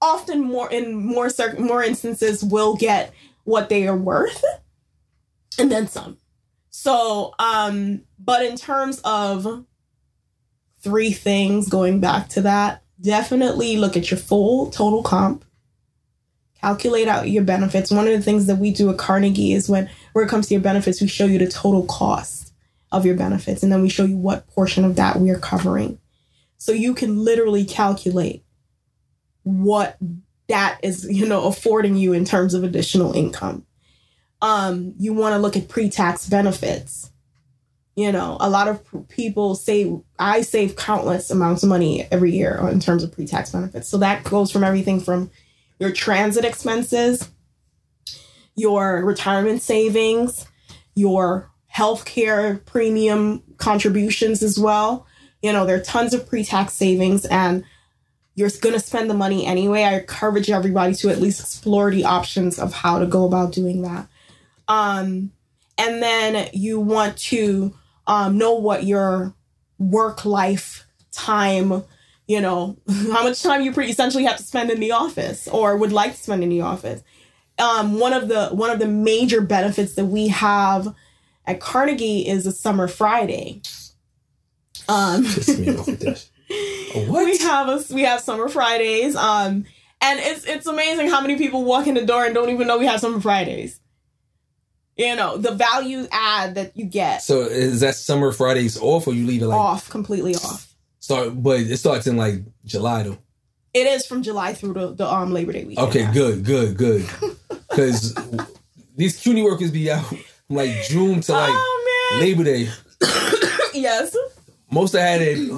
[0.02, 4.44] often more in more more instances will get what they are worth
[5.58, 6.18] and then some.
[6.70, 9.66] So, um, but in terms of
[10.82, 15.46] three things going back to that, definitely look at your full total comp.
[16.62, 17.92] Calculate out your benefits.
[17.92, 20.54] One of the things that we do at Carnegie is when, where it comes to
[20.54, 22.54] your benefits, we show you the total cost
[22.92, 26.00] of your benefits and then we show you what portion of that we are covering.
[26.58, 28.46] So you can literally calculate
[29.44, 29.98] what
[30.48, 33.66] that is, you know, affording you in terms of additional income
[34.42, 37.12] um, you want to look at pre-tax benefits.
[37.96, 42.60] You know, a lot of people say I save countless amounts of money every year
[42.70, 43.88] in terms of pre-tax benefits.
[43.88, 45.32] So that goes from everything from
[45.80, 47.30] your transit expenses,
[48.56, 50.46] your retirement savings,
[50.96, 55.06] your healthcare premium contributions as well.
[55.42, 57.64] You know, there are tons of pre-tax savings and
[58.36, 59.84] you're going to spend the money anyway.
[59.84, 63.82] I encourage everybody to at least explore the options of how to go about doing
[63.84, 64.08] that.
[64.68, 65.32] Um,
[65.78, 67.74] and then you want to
[68.08, 69.34] um, know what your
[69.78, 71.84] work life time
[72.28, 75.78] you know, how much time you pre- essentially have to spend in the office or
[75.78, 77.04] would like to spend in the office.
[77.58, 80.94] Um, one of the one of the major benefits that we have
[81.46, 83.62] at Carnegie is a summer Friday.
[84.90, 86.26] Um, Piss me off with that.
[86.96, 87.26] A What?
[87.26, 89.16] we have a, we have summer Fridays.
[89.16, 89.66] Um,
[90.00, 92.78] and it's it's amazing how many people walk in the door and don't even know
[92.78, 93.80] we have summer Fridays.
[94.96, 99.14] You know the value add that you get so is that summer Fridays off, or
[99.14, 100.74] you leave it like off completely off.
[101.00, 101.42] start?
[101.42, 103.18] But it starts in like July though.
[103.76, 105.90] It is from July through the, the um Labor Day weekend.
[105.90, 107.06] Okay, good, good, good.
[107.70, 108.16] Because
[108.96, 112.18] these CUNY workers be out from like June to like oh.
[112.22, 112.70] Labor Day.
[113.74, 114.16] yes.
[114.72, 115.52] Most I had it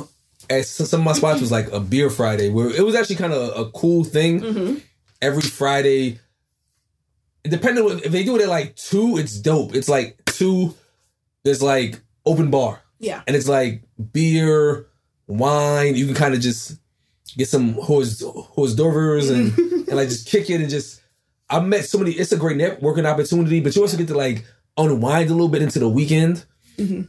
[0.50, 3.34] at some of my spots was like a beer Friday, where it was actually kind
[3.34, 4.42] of a cool thing.
[4.42, 4.82] Mhm.
[5.22, 6.20] Every Friday,
[7.44, 9.76] depending on if they do it at like two, it's dope.
[9.76, 10.74] It's like two.
[11.44, 13.22] There's like open bar, Yeah.
[13.28, 14.88] and it's like beer,
[15.28, 15.96] wine.
[15.96, 16.80] You can kind of just
[17.36, 21.02] get some hors hors d'oeuvres and and like just kick it and just.
[21.50, 22.12] I met so many.
[22.12, 24.46] It's a great networking opportunity, but you also get to like
[24.78, 26.44] unwind a little bit into the weekend.
[26.78, 27.08] Mhm.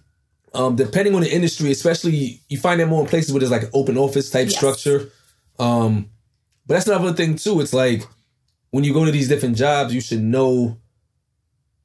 [0.54, 3.64] Um, depending on the industry, especially you find that more in places where there's like
[3.64, 4.56] an open office type Yes.
[4.56, 5.10] structure.
[5.58, 6.10] Um,
[6.66, 7.60] but that's another thing too.
[7.60, 8.04] It's like
[8.70, 10.78] when you go to these different jobs, you should know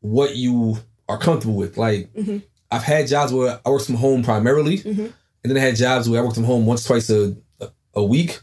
[0.01, 0.77] what you
[1.09, 1.77] are comfortable with.
[1.77, 2.43] Like Mhm.
[2.71, 5.11] I've had jobs where I worked from home primarily, Mhm.
[5.43, 7.35] and then I had jobs where I worked from home once, twice a
[7.93, 8.39] a, week.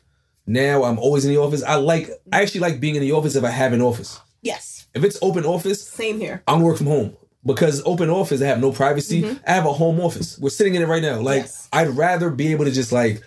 [0.46, 1.62] Now I'm always in the office.
[1.62, 4.20] I like I actually like being in the office if I have an office.
[4.42, 4.86] Yes.
[4.94, 6.42] If it's open office, Same here.
[6.48, 9.22] I'm gonna work from home because open office I have no privacy.
[9.22, 9.44] Mm-hmm.
[9.46, 10.38] I have a home office.
[10.38, 11.20] We're sitting in it right now.
[11.20, 11.68] Like Yes.
[11.72, 13.22] I'd rather be able to just like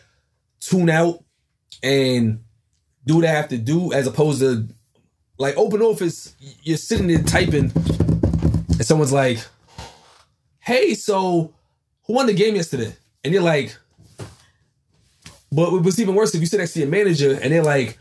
[0.60, 1.24] tune out
[1.82, 2.44] and
[3.06, 4.68] do what I have to do as opposed to
[5.38, 6.36] like open office.
[6.64, 9.40] You're sitting there typing, and someone's like,
[10.60, 11.54] "Hey, so
[12.04, 13.78] who won the game yesterday?" And you're like,
[15.56, 17.98] "But what's even worse if you sit next to your manager and they're like."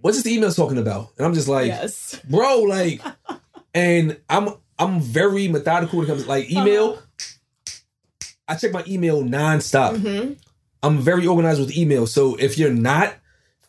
[0.00, 1.10] What's this email talking about?
[1.18, 2.20] And I'm just like, yes.
[2.28, 3.00] bro, like,
[3.74, 7.00] and I'm I'm very methodical when it comes to like email.
[8.46, 9.98] I check my email nonstop.
[10.00, 10.32] hmm
[10.82, 12.06] I'm very organized with email.
[12.06, 13.14] So if you're not,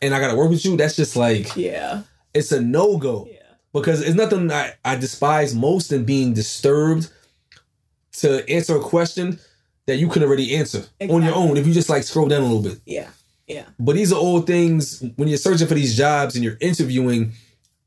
[0.00, 2.02] and I gotta work with you, that's just like Yeah.
[2.32, 3.38] it's a no go Yeah.
[3.72, 7.10] because it's nothing I, I despise most than being disturbed
[8.18, 9.40] to answer a question
[9.88, 12.46] that you can already answer on your own if you just like scroll down a
[12.46, 12.78] little bit.
[12.86, 13.08] Yeah.
[13.46, 13.64] Yeah.
[13.80, 17.32] But these are all things when you're searching for these jobs and you're interviewing,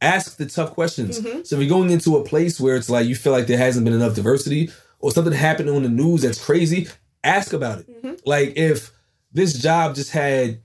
[0.02, 1.20] ask the tough questions.
[1.20, 1.46] Mhm.
[1.46, 3.86] So if you're going into a place where it's like you feel like there hasn't
[3.86, 6.88] been enough diversity or something happened on the news that's crazy,
[7.24, 8.04] ask about it.
[8.04, 8.20] Mhm.
[8.26, 8.92] Like if
[9.32, 10.58] this job just had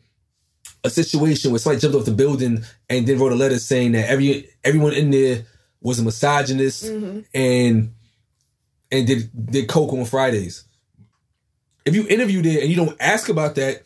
[0.85, 4.09] a situation where somebody jumped off the building and then wrote a letter saying that
[4.09, 5.44] every everyone in there
[5.83, 7.25] was a misogynist Mhm.
[7.35, 7.92] and
[8.90, 10.64] and did did coke on Fridays.
[11.87, 13.83] If you interview there and you don't ask about that,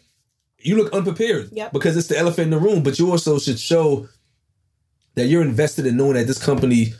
[0.58, 1.50] you look unprepared.
[1.52, 1.72] Yep.
[1.72, 2.82] Because it's the elephant in the room.
[2.82, 4.08] But you also should show
[5.14, 6.94] that you're invested in knowing that this company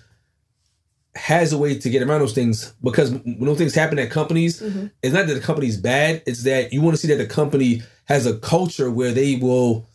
[1.16, 2.72] has a way to get around those things.
[2.82, 4.90] Because when those things happen at companies, Mhm.
[5.02, 6.22] it's not that the company's bad.
[6.26, 9.88] It's that you want to see that the company has a culture where they will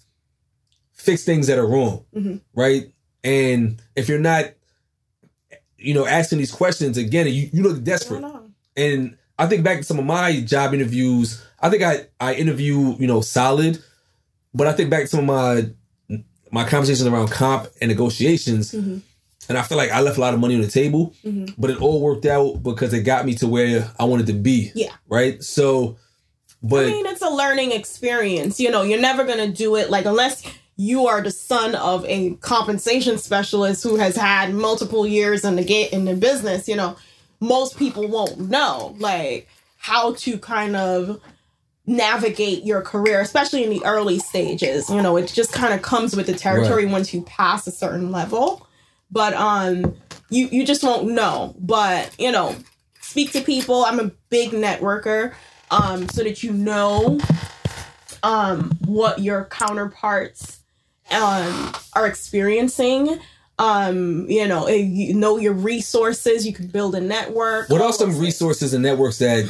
[0.94, 2.06] fix things that are wrong.
[2.16, 2.42] Mhm.
[2.56, 2.92] Right.
[3.24, 4.54] And if you're not,
[5.78, 8.24] you know, asking these questions again, you, you look desperate.
[8.76, 11.42] And I think back to some of my job interviews.
[11.60, 13.82] I think I I interview you know solid,
[14.54, 15.70] but I think back to some of my
[16.52, 19.02] my conversations around comp and negotiations, Mhm.
[19.50, 21.54] and I feel like I left a lot of money on the table, Mhm.
[21.58, 24.72] but it all worked out because it got me to where I wanted to be.
[24.74, 24.92] Yeah.
[25.10, 25.44] Right.
[25.44, 25.98] So,
[26.64, 28.60] but I mean, it's a learning experience.
[28.60, 30.44] You know, you're never going to do it like unless
[30.78, 35.64] you are the son of a compensation specialist who has had multiple years in the
[35.64, 36.68] gate in the business.
[36.68, 36.96] You know,
[37.40, 41.20] most people won't know like how to kind of
[41.88, 44.90] navigate your career, especially in the early stages.
[44.90, 48.12] You know, it just kind of comes with the territory once you pass a certain
[48.12, 48.68] level.
[49.12, 49.96] But um,
[50.30, 51.56] you you just won't know.
[51.60, 52.56] But you know,
[53.02, 53.86] speak to people.
[53.86, 55.34] I'm a big networker,
[55.70, 57.20] um, so that you know
[58.24, 60.60] um what your counterparts
[61.12, 63.20] um are experiencing.
[63.58, 66.46] Um, you know, eh, you know your resources.
[66.46, 67.70] You can build a network.
[67.70, 69.50] what are some resources and networks that,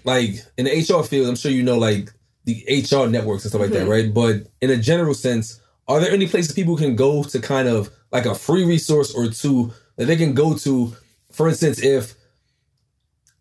[0.04, 2.12] like in the HR field, I'm sure you know like
[2.44, 3.90] the HR networks and stuff like that, Mhm.
[3.90, 4.12] right?
[4.14, 7.90] But in a general sense, are there any places people can go to kind of
[8.12, 10.94] like a free resource or two that they can go to?
[11.32, 12.14] For instance, if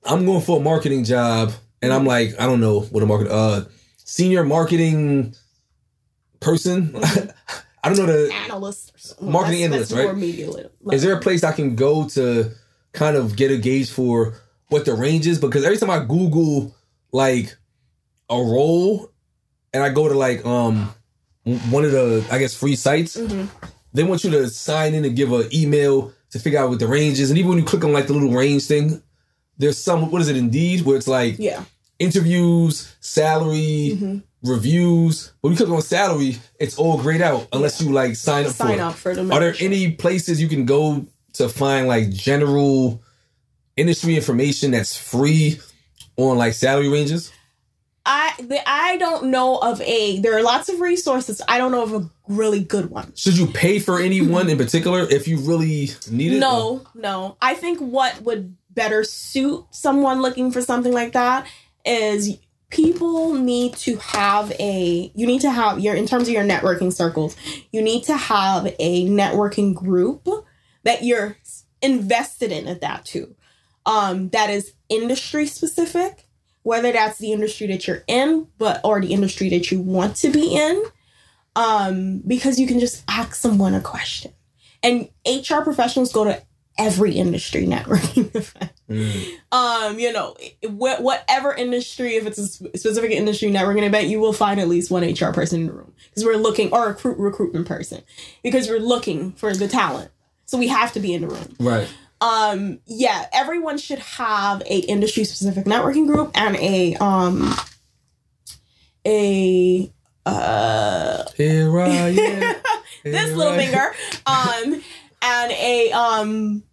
[0.05, 1.51] I'm going for a marketing job
[1.81, 3.65] and I'm like, I don't know what a market, uh,
[3.97, 5.35] senior marketing
[6.39, 6.95] person.
[7.85, 9.21] I don't know the analyst.
[9.21, 10.15] Marketing analyst, right?
[10.15, 10.49] media
[10.91, 12.51] is there a place I can go to
[12.93, 14.33] kind of get a gauge for
[14.69, 15.39] what the range is?
[15.39, 16.75] Because every time I Google
[17.11, 17.55] like
[18.29, 19.11] a role,
[19.73, 20.89] and I go to like um
[21.69, 23.45] one of the I guess free sites, Mm-hmm.
[23.93, 26.87] they want you to sign in and give an email to figure out what the
[26.87, 27.29] range is.
[27.29, 29.01] And even when you click on like the little range thing,
[29.59, 31.63] there's some what is it Indeed where it's like Yeah.
[31.99, 34.17] Interviews, salary, Mm-hmm.
[34.49, 35.33] reviews.
[35.41, 38.57] When you click on salary, it's all grayed out unless you like sign up for
[38.57, 38.79] Sign it.
[38.79, 43.01] up for the Are there any places you can go to find like general
[43.77, 45.59] industry information that's free
[46.17, 47.31] on like salary ranges?
[48.07, 50.19] I the, I don't know of a.
[50.19, 51.41] There are lots of resources.
[51.47, 53.15] I don't know of a really good one.
[53.15, 56.39] Should you pay for anyone in particular if you really need it?
[56.39, 57.35] No, no.
[57.41, 61.47] I think what would better suit someone looking for something like that
[61.85, 62.37] is
[62.69, 66.91] people need to have a you need to have your in terms of your networking
[66.91, 67.35] circles,
[67.71, 70.27] you need to have a networking group
[70.83, 71.37] that you're
[71.81, 73.35] invested in at that too.
[73.85, 76.27] Um that is industry specific,
[76.63, 80.29] whether that's the industry that you're in, but or the industry that you want to
[80.29, 80.83] be in.
[81.55, 84.33] Um because you can just ask someone a question
[84.85, 86.41] and HR professionals go to
[86.77, 88.71] every industry networking event.
[88.89, 89.25] Mm.
[89.51, 92.47] Um, you know, wh- whatever industry, if it's a
[92.77, 95.93] specific industry networking event, you will find at least one HR person in the room
[96.09, 98.01] because we're looking, or a recruit recruitment person
[98.43, 100.11] because we're looking for the talent.
[100.45, 101.55] So we have to be in the room.
[101.59, 101.91] Right.
[102.21, 107.53] Um, yeah, everyone should have a industry specific networking group and a um
[109.05, 109.91] a
[110.25, 112.55] uh Here I am.
[113.03, 113.93] this little finger
[114.25, 114.81] um
[115.25, 116.63] and a um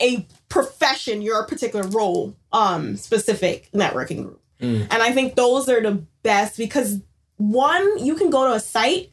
[0.00, 4.86] a profession your particular role um specific networking group Mm.
[4.90, 6.98] and i think those are the best because
[7.36, 9.10] one you can go to a site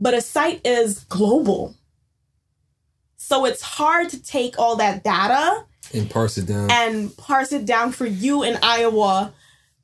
[0.00, 1.74] but a site is global
[3.16, 6.70] so it's hard to take all that data And parse it down.
[6.70, 9.32] and parse it down for you in Iowa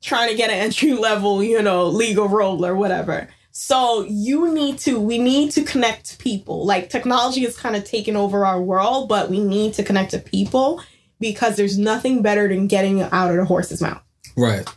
[0.01, 3.27] trying to get an entry level, you know, legal role or whatever.
[3.57, 6.65] So you need to we need to connect people.
[6.65, 10.19] Like technology has kind of taken over our world, but we need to connect to
[10.19, 10.81] people
[11.21, 14.03] because there's nothing better than getting out of the horse's mouth.
[14.35, 14.67] right.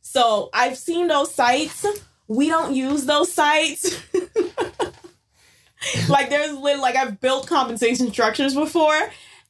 [0.00, 1.86] So I've seen those sites.
[2.26, 4.02] We don't use those sites.
[6.08, 8.98] like there's like I've built compensation structures before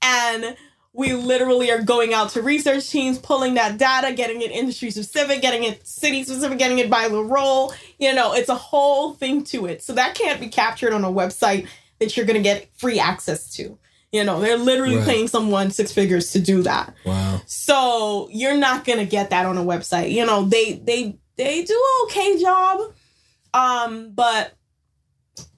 [0.02, 0.54] and
[0.92, 5.40] we literally are going out to research teams, pulling that data, getting it industry specific,
[5.40, 7.72] getting it city specific, getting it by the role.
[7.98, 9.82] You know, it's a whole thing to it.
[9.82, 11.68] So that can't be captured on a website
[12.00, 13.78] that you're gonna get free access to.
[14.10, 15.06] You know, they're literally Right.
[15.06, 16.92] paying someone six figures to do that.
[17.04, 17.40] Wow.
[17.46, 20.10] So you're not gonna get that on a website.
[20.10, 22.80] You know, they they they do an okay job,
[23.54, 24.54] um, but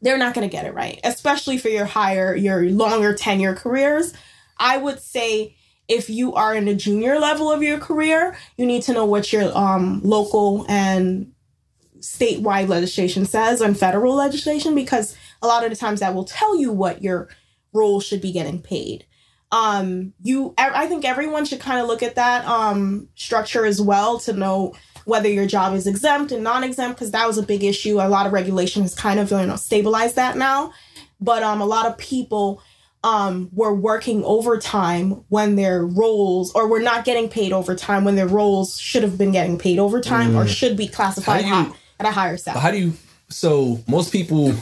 [0.03, 4.13] they're not gonna get it right, especially for your higher, your longer tenure careers.
[4.59, 5.57] I would say
[5.89, 9.33] if you are in the junior level of your career, you need to know what
[9.33, 11.33] your um local and
[12.01, 16.59] statewide legislation says and federal legislation because a lot of the times that will tell
[16.59, 17.29] you what your
[17.73, 19.07] role should be getting paid.
[19.51, 24.19] Um you i think everyone should kind of look at that um structure as well
[24.21, 24.75] to know
[25.05, 28.01] whether your job is exempt and non-exempt because that was a big issue.
[28.01, 30.73] A lot of regulation has kind of you know stabilized that now.
[31.21, 32.63] But um a lot of people
[33.05, 38.29] um were working overtime when their roles or were not getting paid overtime when their
[38.29, 42.37] roles should have been getting paid overtime or should be classified you- at a higher
[42.37, 42.93] salary how do you?
[43.29, 44.55] So most people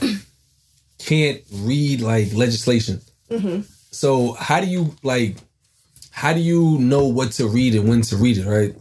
[0.98, 3.00] can't read like legislation.
[3.30, 3.64] Mhm.
[3.90, 5.36] So how do you like?
[6.10, 8.46] How do you know what to read and when to read it?
[8.46, 8.74] Right.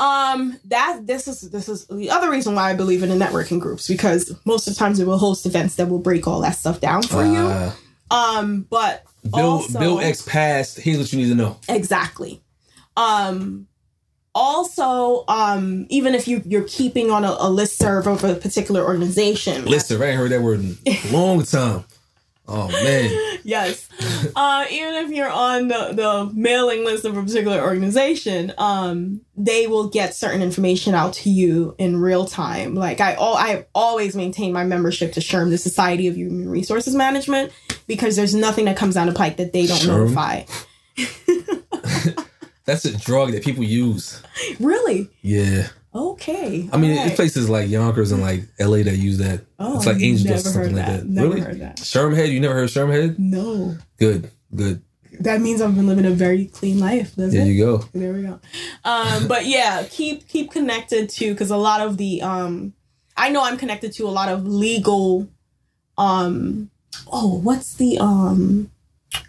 [0.00, 3.58] Um, that this is this is the other reason why I believe in the networking
[3.58, 6.52] groups because most of the times they will host events that will break all that
[6.56, 7.72] stuff down for you.
[8.10, 10.78] Um, but Bill also, Bill X passed.
[10.78, 11.58] Here's what you need to know.
[11.68, 12.42] exactly.
[12.96, 13.68] Um,
[14.34, 18.84] also, um, even if you you're keeping on a, a list serve of a particular
[18.84, 21.84] organization, Listen, I ain't heard that word in a long time.
[22.50, 23.38] Oh man.
[23.44, 23.86] yes.
[24.34, 29.66] Uh, even if you're on the, the mailing list of a particular organization, um, they
[29.66, 32.74] will get certain information out to you in real time.
[32.74, 36.48] Like I, all I have always maintain my membership to SHRM, the Society of Human
[36.48, 37.52] Resources Management,
[37.88, 39.86] because there's nothing that comes down the pike that they don't SHRM?
[40.14, 40.42] notify.
[42.64, 44.22] That's a drug that people use.
[44.60, 45.08] Really?
[45.22, 45.68] Yeah.
[45.94, 46.68] Okay.
[46.70, 47.06] I mean, Alright.
[47.08, 49.46] it's places like Yonkers and like LA that use that.
[49.58, 51.00] Oh, it's like angel dust or something heard like that.
[51.00, 51.08] that.
[51.08, 51.40] Never really?
[51.40, 51.76] heard that.
[51.78, 52.28] Sherm Head?
[52.28, 53.18] You never heard Sherm Head?
[53.18, 53.76] No.
[53.96, 54.30] Good.
[54.54, 54.82] Good.
[55.20, 57.14] That means I've been living a very clean life.
[57.16, 57.46] There it?
[57.46, 57.78] you go.
[57.92, 58.38] There we go.
[58.84, 62.74] Um, but yeah, keep keep connected to because a lot of the um,
[63.16, 65.28] I know I'm connected to a lot of legal.
[65.96, 66.70] Um,
[67.12, 68.70] oh, what's the um,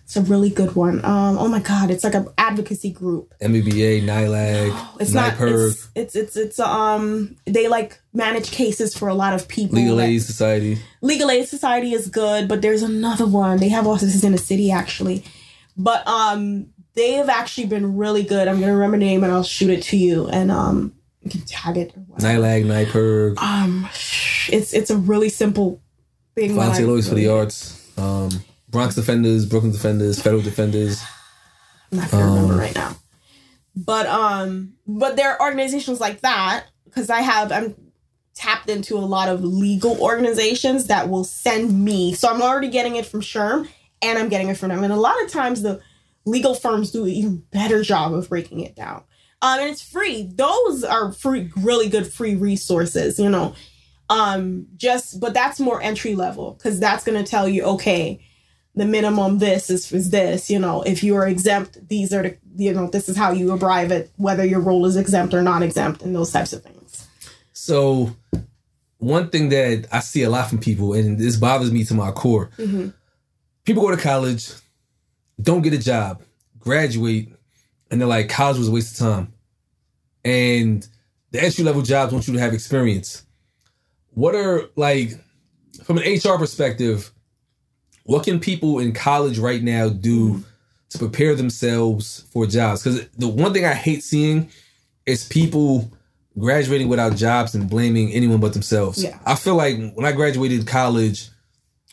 [0.10, 1.06] it's a really good one.
[1.06, 3.32] Um, oh my god, it's like an advocacy group.
[3.42, 5.34] MBA, NYLAG, It's not.
[5.36, 7.36] NYPIRG, It's, it's it's it's um.
[7.46, 9.76] They like manage cases for a lot of people.
[9.78, 10.80] Legal Aid Society.
[11.02, 13.58] Legal Aid Society is good, but there's another one.
[13.58, 15.24] They have offices in the city actually,
[15.78, 18.48] but um, they have actually been really good.
[18.48, 21.42] I'm gonna remember the name and I'll shoot it to you, and um, you can
[21.42, 21.96] tag it.
[21.96, 22.42] Or whatever.
[22.42, 23.88] NYLAG, NYPIRG, Um,
[24.50, 25.84] it's it's a really simple
[26.48, 26.56] thing.
[26.56, 28.30] Volunteer Lawyers for the Arts, um,
[28.70, 31.02] Bronx Defenders, Brooklyn Defenders, Federal Defenders.
[31.92, 32.96] I'm not gonna remember Um, right now.
[33.76, 37.76] But um, but there are organizations like that because I have I'm
[38.36, 42.14] tapped into a lot of legal organizations that will send me.
[42.14, 43.68] So I'm already getting it from SHRM
[44.02, 44.84] and I'm getting it from them.
[44.84, 45.82] And a lot of times the
[46.26, 49.04] legal firms do an even better job of breaking it down.
[49.42, 50.30] Um, and it's free.
[50.36, 53.20] Those are free, really good free resources.
[53.20, 53.56] You know,
[54.10, 58.20] um, just but that's more entry level because that's gonna tell you okay
[58.76, 62.38] the minimum this is is this you know if you are exempt these are the
[62.56, 65.64] you know this is how you arrive at whether your role is exempt or non
[65.64, 67.08] exempt and those types of things
[67.54, 68.16] So,
[68.98, 72.12] one thing that I see a lot from people, and this bothers me to my
[72.12, 72.94] core Mhm.
[73.66, 74.50] people go to college,
[75.42, 76.22] don't get a job,
[76.60, 77.30] graduate,
[77.92, 79.34] and they're like, college was a waste of time.
[80.26, 80.88] And
[81.32, 83.24] the entry level jobs want you to have experience.
[84.20, 85.12] What are, like,
[85.86, 87.10] from an HR perspective,
[88.04, 90.44] what can people in college right now do
[90.90, 92.84] to prepare themselves for jobs?
[92.84, 94.50] Because the one thing I hate seeing
[95.06, 95.90] is people
[96.38, 99.02] graduating without jobs and blaming anyone but themselves.
[99.02, 99.18] Yeah.
[99.26, 101.30] I feel like when I graduated college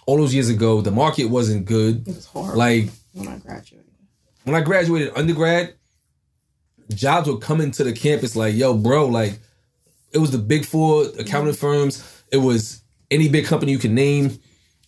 [0.05, 2.09] all those years ago, the market wasn't good.
[2.09, 3.87] it was horrible Like when i graduated
[4.43, 5.75] when I graduated undergrad,
[6.93, 9.39] jobs were coming to the campus like, yo, bro, like
[10.13, 12.16] it was the big four accounting firms.
[12.33, 14.39] It was any big company you can name.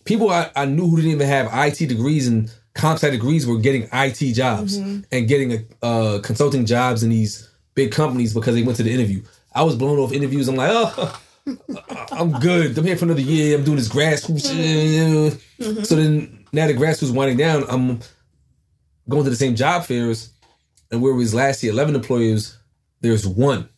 [0.05, 3.57] People I, I knew who didn't even have IT degrees and comp sci degrees were
[3.57, 5.01] getting IT jobs mm-hmm.
[5.11, 8.91] and getting a, uh, consulting jobs in these big companies because they went to the
[8.91, 9.21] interview.
[9.53, 10.47] I was blown off interviews.
[10.47, 11.21] I'm like, oh,
[12.11, 12.77] I'm good.
[12.77, 13.57] I'm here for another year.
[13.57, 14.47] I'm doing this grassroots.
[14.47, 14.57] shit.
[14.57, 15.63] Mm-hmm.
[15.63, 15.83] Mm-hmm.
[15.83, 17.63] So then now the grassroots winding down.
[17.69, 17.99] I'm
[19.07, 20.31] going to the same job fairs,
[20.91, 22.57] and where was last year, 11 employers,
[23.01, 23.69] there's one.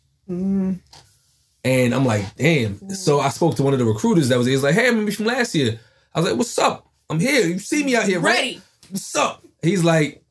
[1.63, 2.75] And I'm like, damn.
[2.75, 2.95] Mm.
[2.95, 4.53] So I spoke to one of the recruiters that was there.
[4.53, 5.79] He's like, hey, I remember from last year.
[6.13, 6.87] I was like, what's up?
[7.09, 7.45] I'm here.
[7.45, 8.35] You see me out here, right?
[8.35, 8.61] Ready.
[8.89, 9.43] What's up?
[9.61, 10.23] He's like,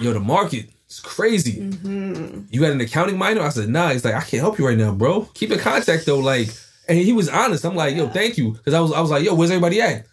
[0.00, 1.60] yo, the market is crazy.
[1.60, 2.42] Mm-hmm.
[2.50, 3.42] You got an accounting minor?
[3.42, 3.90] I said, nah.
[3.90, 5.22] He's like, I can't help you right now, bro.
[5.34, 6.20] Keep in contact though.
[6.20, 6.48] Like,
[6.88, 7.64] and he was honest.
[7.64, 8.54] I'm like, yo, thank you.
[8.64, 10.06] Cause I was, I was like, yo, where's everybody at?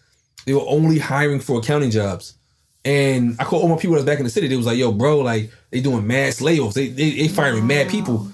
[0.44, 2.34] They were only hiring for accounting jobs.
[2.84, 4.48] And I called all my people that was back in the city.
[4.48, 6.74] They was like, yo, bro, like they doing mass layoffs.
[6.74, 8.28] They they, they firing mad people.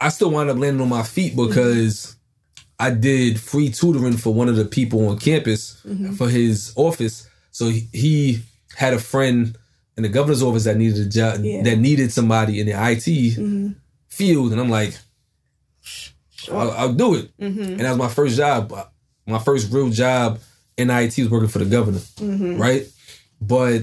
[0.00, 2.16] I still wound up landing on my feet because
[2.78, 6.12] I did free tutoring for one of the people on campus mm-hmm.
[6.12, 7.28] for his office.
[7.50, 8.42] So he, he
[8.76, 9.56] had a friend
[9.96, 11.62] in the governor's office that needed a job Yeah.
[11.62, 13.70] that needed somebody in the IT mm-hmm.
[14.08, 14.96] field, and I'm like,
[16.52, 17.36] I'll, I'll do it.
[17.38, 17.62] Mm-hmm.
[17.62, 18.72] And that was my first job.
[19.26, 20.38] My first real job
[20.76, 21.98] in IT was working for the governor,
[22.56, 22.86] right?
[23.40, 23.82] But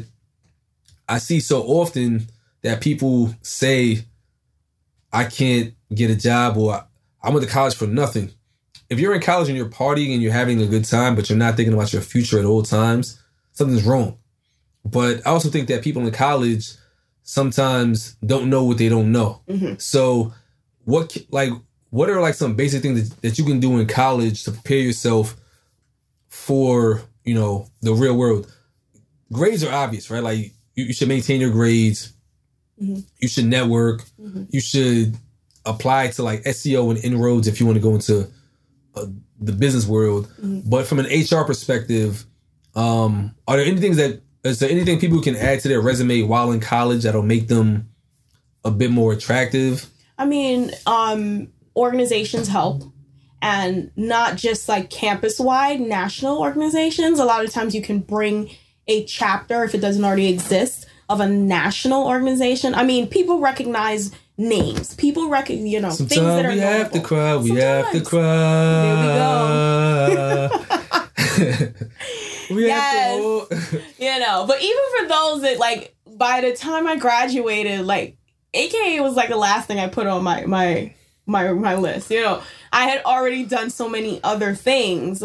[1.08, 2.28] I see so often
[2.62, 4.06] that people say,
[5.12, 6.86] I can't get a job or
[7.22, 8.32] I went to college for nothing.
[8.90, 11.40] If you're in college and you're partying and you're having a good time, but you're
[11.40, 13.20] not thinking about your future at all times,
[13.52, 14.20] something's wrong.
[14.86, 16.74] But I also think that people in college
[17.24, 19.42] sometimes don't know what they don't know.
[19.50, 19.76] Mm-hmm.
[19.80, 20.34] So,
[20.84, 21.50] what like
[21.90, 24.78] what are like some basic things that, that you can do in college to prepare
[24.78, 25.36] yourself
[26.28, 28.52] for you know the real world?
[29.34, 30.24] Grades are obvious, right?
[30.24, 32.14] Like you, you should maintain your grades.
[32.80, 33.00] Mm-hmm.
[33.20, 34.04] You should network.
[34.22, 34.44] Mm-hmm.
[34.50, 35.18] You should
[35.66, 38.28] apply to like SEO and inroads if you want to go into
[38.96, 39.06] uh,
[39.40, 40.32] the business world.
[40.40, 42.26] But from an HR perspective,
[42.76, 46.22] um, are there any things that is there anything people can add to their resume
[46.22, 47.90] while in college that'll make them
[48.64, 49.88] a bit more attractive?
[50.18, 52.84] I mean, um, organizations help,
[53.42, 57.20] and not just like campus wide, national organizations.
[57.20, 58.52] A lot of times you can bring
[58.88, 62.76] a chapter, if it doesn't already exist, of a national organization.
[62.76, 64.96] I mean, people recognize names.
[64.96, 67.36] People recognize, you know, things that Sometimes are we have to cry.
[67.38, 68.10] We have to Sometimes.
[70.50, 70.50] cry.
[72.50, 73.82] we have to.
[74.00, 78.18] you know but even for those that like by the time i graduated like
[78.54, 80.94] aka was like the last thing i put on my my
[81.26, 85.24] my my list you know i had already done so many other things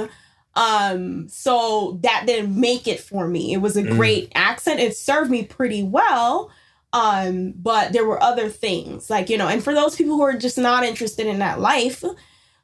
[0.57, 5.31] um so that didn't make it for me it was a great accent it served
[5.31, 6.51] me pretty well
[6.93, 10.37] um but there were other things like you know and for those people who are
[10.37, 12.05] just not interested in that life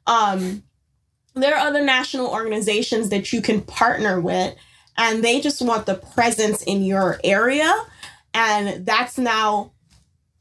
[0.06, 0.62] um
[1.34, 4.54] there are other national organizations that you can partner with
[4.98, 7.72] and they just want the presence in your area
[8.34, 9.72] and that's now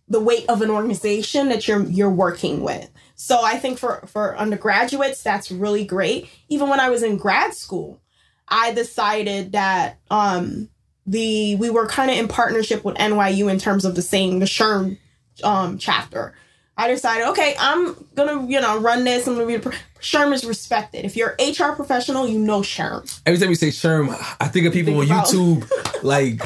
[0.08, 2.90] the weight of an organization that you're you're working with.
[3.16, 6.30] So i think for for undergraduates that's really great.
[6.50, 8.02] Even when i was in grad school
[8.48, 10.70] i decided that um
[11.06, 14.46] the we were kind of in partnership with nyu in terms of the same the
[14.46, 14.98] SHRM
[15.44, 16.34] um chapter
[16.78, 19.26] I decided, okay, I'm gonna, you know, run this.
[19.28, 19.58] I'm gonna be.
[20.02, 21.06] SHRM is respected.
[21.06, 23.22] If you're an HR professional, you know SHRM.
[23.26, 24.10] Every time we say SHRM,
[24.42, 26.42] I think of people Think on about- YouTube like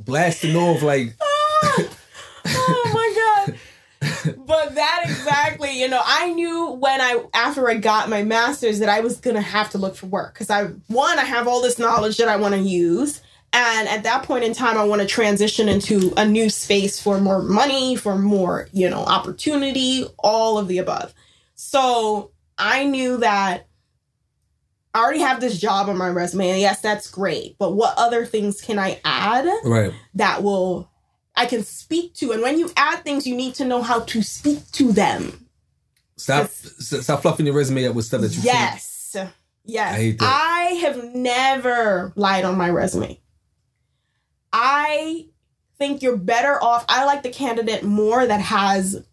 [0.00, 1.14] blasting off like
[2.46, 3.58] oh my god.
[4.46, 8.88] But that exactly, you know, I knew when I after I got my master's that
[8.88, 11.78] I was gonna have to look for work because I one I have all this
[11.78, 13.20] knowledge that I want to use,
[13.52, 17.20] and at that point in time I want to transition into a new space for
[17.20, 21.14] more money, for more you know opportunity, all of the above.
[21.54, 23.66] So I knew that
[24.94, 27.56] I already have this job on my resume, and yes, that's great.
[27.58, 29.46] But what other things can I add?
[29.64, 29.92] right.
[30.14, 30.90] that will
[31.36, 32.32] I can speak to.
[32.32, 35.46] And when you add things, you need to know how to speak to them.
[36.16, 38.42] Stop stop fluffing your resume up with stuff that you.
[38.42, 39.16] Yes.
[39.64, 39.94] Yes.
[39.98, 40.16] I.
[40.20, 43.20] I have never lied on my resume.
[44.58, 45.26] I
[45.78, 46.86] think you're better off.
[46.88, 49.04] I like the candidate more that has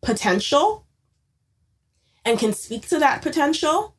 [0.00, 0.84] potential
[2.24, 3.94] and can speak to that potential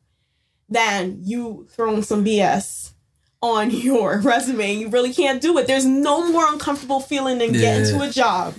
[0.68, 2.92] than you throwing some BS
[3.40, 4.74] on your resume.
[4.74, 5.66] You really can't do it.
[5.66, 8.54] There's no more uncomfortable feeling than getting to a job.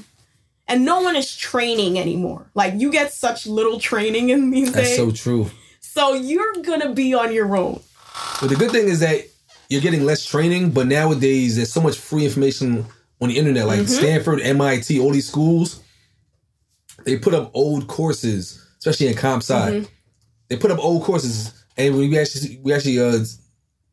[0.67, 2.49] And no one is training anymore.
[2.55, 4.97] Like you get such little training in these That's days.
[4.97, 5.51] so true.
[5.79, 7.81] So you're gonna be on your own.
[8.41, 9.27] But the good thing is that
[9.69, 12.85] you're getting less training, but nowadays there's so much free information
[13.21, 13.79] on the internet, Mm-hmm.
[13.79, 15.81] like Stanford, MIT, all these schools.
[17.05, 19.53] They put up old courses, especially in comp sci.
[19.53, 19.85] Mm-hmm.
[20.49, 23.23] They put up old courses, and we actually we actually uh,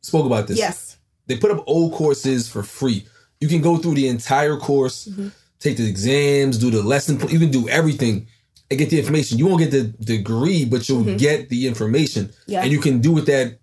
[0.03, 0.59] spoke about this.
[0.59, 0.97] Yes.
[1.27, 3.07] they put up old courses for free.
[3.41, 5.29] You can go through the entire course, Mm-hmm.
[5.61, 8.27] take the exams, do the lesson, you can do everything
[8.71, 9.39] and get the information.
[9.39, 12.51] You won't get the degree, but you'll get the information, Mm-hmm.
[12.53, 12.63] Yeah.
[12.63, 13.59] and you can do with that.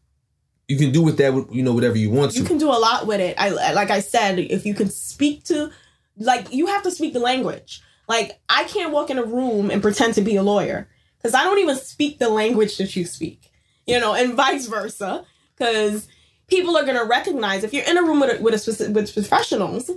[0.69, 2.39] You can do with that, you know, whatever you want to.
[2.39, 3.35] You can do a lot with it.
[3.39, 5.71] I like I said, if you can speak to
[6.17, 7.81] like you have to speak the language.
[8.07, 11.43] Like I can't walk in a room and pretend to be a lawyer because I
[11.43, 13.51] don't even speak the language that you speak.
[13.87, 15.25] You know, and vice versa
[15.57, 16.07] because
[16.47, 18.93] people are going to recognize if you're in a room with a, with a specific,
[18.93, 19.89] with professionals,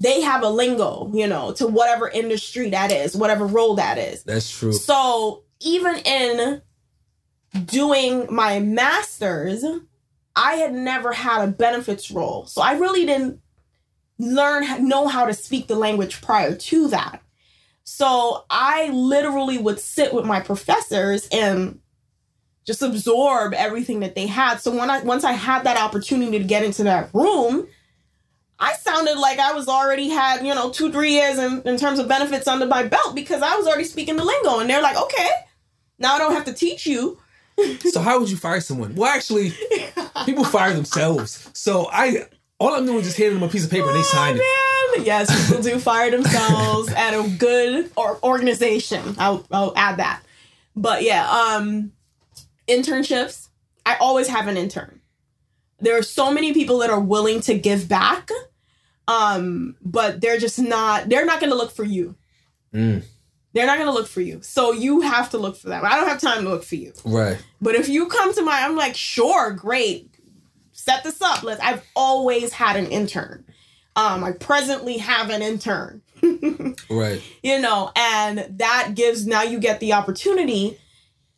[0.00, 4.24] they have a lingo, you know, to whatever industry that is, whatever role that is.
[4.24, 4.72] That's true.
[4.72, 6.62] So even in
[7.66, 9.64] doing my master's,
[10.36, 12.46] I had never had a benefits role.
[12.46, 13.40] So I really didn't
[14.18, 17.22] learn know how to speak the language prior to that.
[17.84, 21.80] So I literally would sit with my professors and
[22.66, 24.58] just absorb everything that they had.
[24.58, 27.66] So when I once I had that opportunity to get into that room,
[28.60, 31.98] I sounded like I was already had, you know, two, three years in, in terms
[31.98, 34.60] of benefits under my belt because I was already speaking the lingo.
[34.60, 35.30] And they're like, okay,
[35.98, 37.18] now I don't have to teach you.
[37.90, 38.94] So how would you fire someone?
[38.94, 39.52] Well, actually,
[40.24, 41.48] people fire themselves.
[41.52, 42.26] So I,
[42.58, 44.42] all I'm doing is just handing them a piece of paper and they sign it.
[44.42, 44.66] Oh.
[45.02, 49.14] Yes, people do fire themselves at a good or organization.
[49.18, 50.20] I'll, I'll add that.
[50.74, 51.92] But yeah, um,
[52.68, 53.48] internships.
[53.86, 55.00] I always have an intern.
[55.80, 58.28] There are so many people that are willing to give back,
[59.08, 61.08] um, but they're just not.
[61.08, 62.14] They're not going to look for you.
[62.74, 63.02] Mm,
[63.52, 64.40] They're not going to look for you.
[64.42, 65.84] So you have to look for them.
[65.84, 66.92] I don't have time to look for you.
[67.04, 67.42] right.
[67.60, 70.14] But if you come to my, I'm like, sure, great.
[70.72, 71.42] Set this up.
[71.42, 71.60] Let's.
[71.60, 73.44] I've always had an intern.
[73.96, 76.02] Um, I presently have an intern.
[76.90, 77.22] Right.
[77.42, 80.78] you know, and that gives now you get the opportunity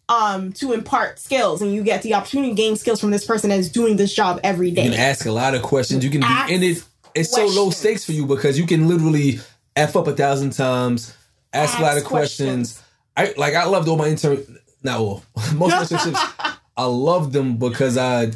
[0.09, 3.51] um to impart skills and you get the opportunity to gain skills from this person
[3.51, 4.85] that is doing this job every day.
[4.85, 6.05] You can ask a lot of questions.
[6.05, 6.85] You can Ask be in it.
[7.15, 9.41] It's so low stakes for you because you can literally
[9.77, 11.15] f up a thousand times,
[11.53, 12.83] ask, a lot of Ask questions.
[13.17, 13.55] I like.
[13.55, 14.59] I loved all my intern.
[14.83, 15.25] Not all.
[15.55, 16.57] Most internships.
[16.77, 18.35] I loved them because I and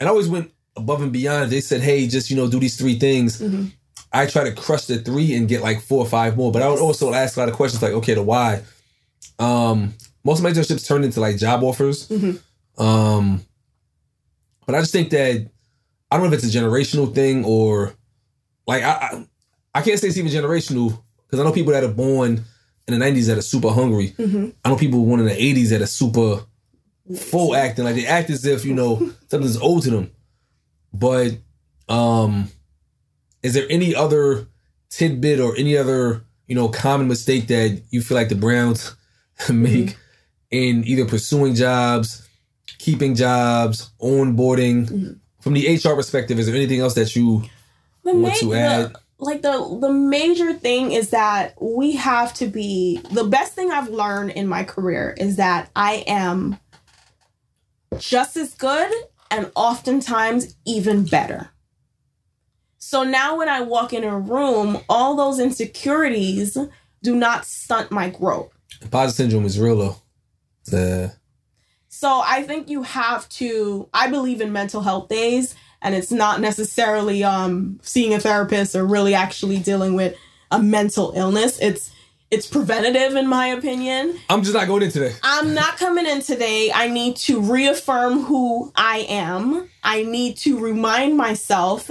[0.00, 1.50] I always went above and beyond.
[1.50, 3.66] They said, "Hey, just you know, do these three things." Mm-hmm.
[4.12, 6.52] I try to crush the three and get like four or five more.
[6.52, 8.62] But I would also ask a lot of questions like, okay, the why.
[9.38, 12.08] Um, most of my internships turned into like job offers.
[12.08, 12.38] Mhm.
[12.78, 13.44] Um,
[14.66, 15.48] but I just think that
[16.10, 17.94] I don't know if it's a generational thing or
[18.66, 19.26] like I I,
[19.74, 22.44] I can't say it's even generational because I know people that are born
[22.88, 24.14] in the '90s that are super hungry.
[24.18, 24.52] Mhm.
[24.64, 26.44] I know people born in the '80s that are super
[27.16, 30.10] full acting like they act as if you know something's owed to them.
[30.94, 31.38] But
[31.88, 32.48] um,
[33.42, 34.46] is there any other
[34.90, 38.94] tidbit or any other you know common mistake that you feel like the Browns
[39.50, 39.96] make
[40.50, 42.28] in either pursuing jobs,
[42.78, 47.42] keeping jobs, onboarding, from the HR perspective, is there anything else that you
[48.04, 48.92] The want to add?
[48.92, 53.70] the- like the the major thing is that we have to be the best thing
[53.70, 56.58] I've learned in my career is that I am
[57.98, 58.92] just as good
[59.30, 61.50] and oftentimes even better.
[62.78, 66.58] So now when I walk in a room, all those insecurities
[67.02, 68.50] do not stunt my growth.
[68.82, 69.96] Imposter syndrome is real though.
[70.64, 71.14] The
[71.88, 76.40] So I think you have to I believe in mental health days and it's not
[76.40, 80.16] necessarily um seeing a therapist or really actually dealing with
[80.50, 81.58] a mental illness.
[81.60, 81.90] It's
[82.30, 84.18] it's preventative in my opinion.
[84.30, 85.14] I'm just not going in today.
[85.22, 86.72] I'm not coming in today.
[86.74, 89.68] I need to reaffirm who I am.
[89.82, 91.90] I need to remind myself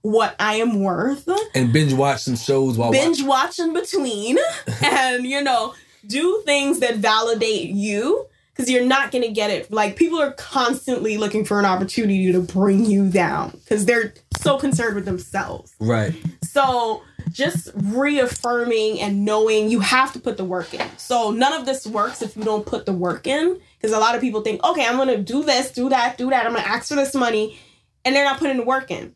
[0.00, 1.28] what I am worth.
[1.54, 4.38] And binge watch some shows while Binge watch in between
[4.82, 5.74] and you know,
[6.06, 9.70] do things that validate you because you're not going to get it.
[9.72, 14.58] Like people are constantly looking for an opportunity to bring you down because they're so
[14.58, 15.74] concerned with themselves.
[15.80, 16.14] Right.
[16.42, 20.86] So just reaffirming and knowing you have to put the work in.
[20.98, 23.60] So none of this works if you don't put the work in.
[23.80, 26.46] Because a lot of people think, okay, I'm gonna do this, do that, do that.
[26.46, 27.58] I'm gonna ask for this money,
[28.04, 29.14] and they're not putting the work in.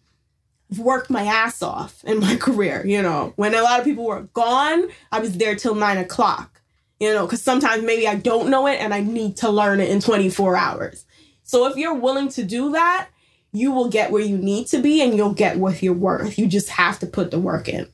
[0.72, 2.84] I've worked my ass off in my career.
[2.84, 6.55] You know, when a lot of people were gone, I was there till nine o'clock.
[6.98, 9.90] You know, because sometimes maybe I don't know it and I need to learn it
[9.90, 11.04] in 24 hours.
[11.42, 13.08] So if you're willing to do that,
[13.52, 16.38] you will get where you need to be and you'll get what you're worth.
[16.38, 17.88] You just have to put the work in.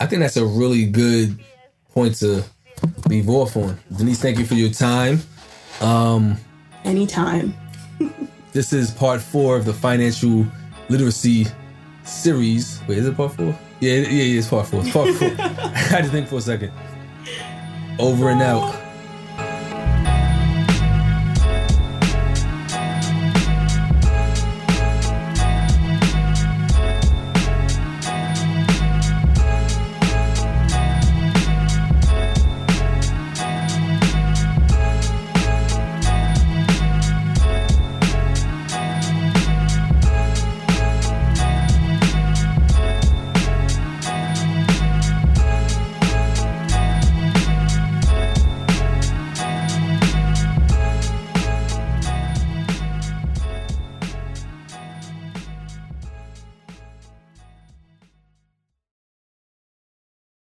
[0.00, 1.38] I think that's a really good
[1.92, 2.44] point to
[3.08, 3.78] leave off on.
[3.96, 5.20] Denise, thank you for your time.
[5.80, 6.36] Um,
[6.84, 7.54] Anytime.
[8.52, 10.46] this is part four of the financial
[10.88, 11.46] literacy
[12.04, 12.80] series.
[12.86, 13.56] Wait, is it part four?
[13.80, 14.80] Yeah, yeah, yeah it's part four.
[14.80, 15.28] It's part four.
[15.38, 16.72] I had to think for a second.
[17.98, 18.83] Over and out.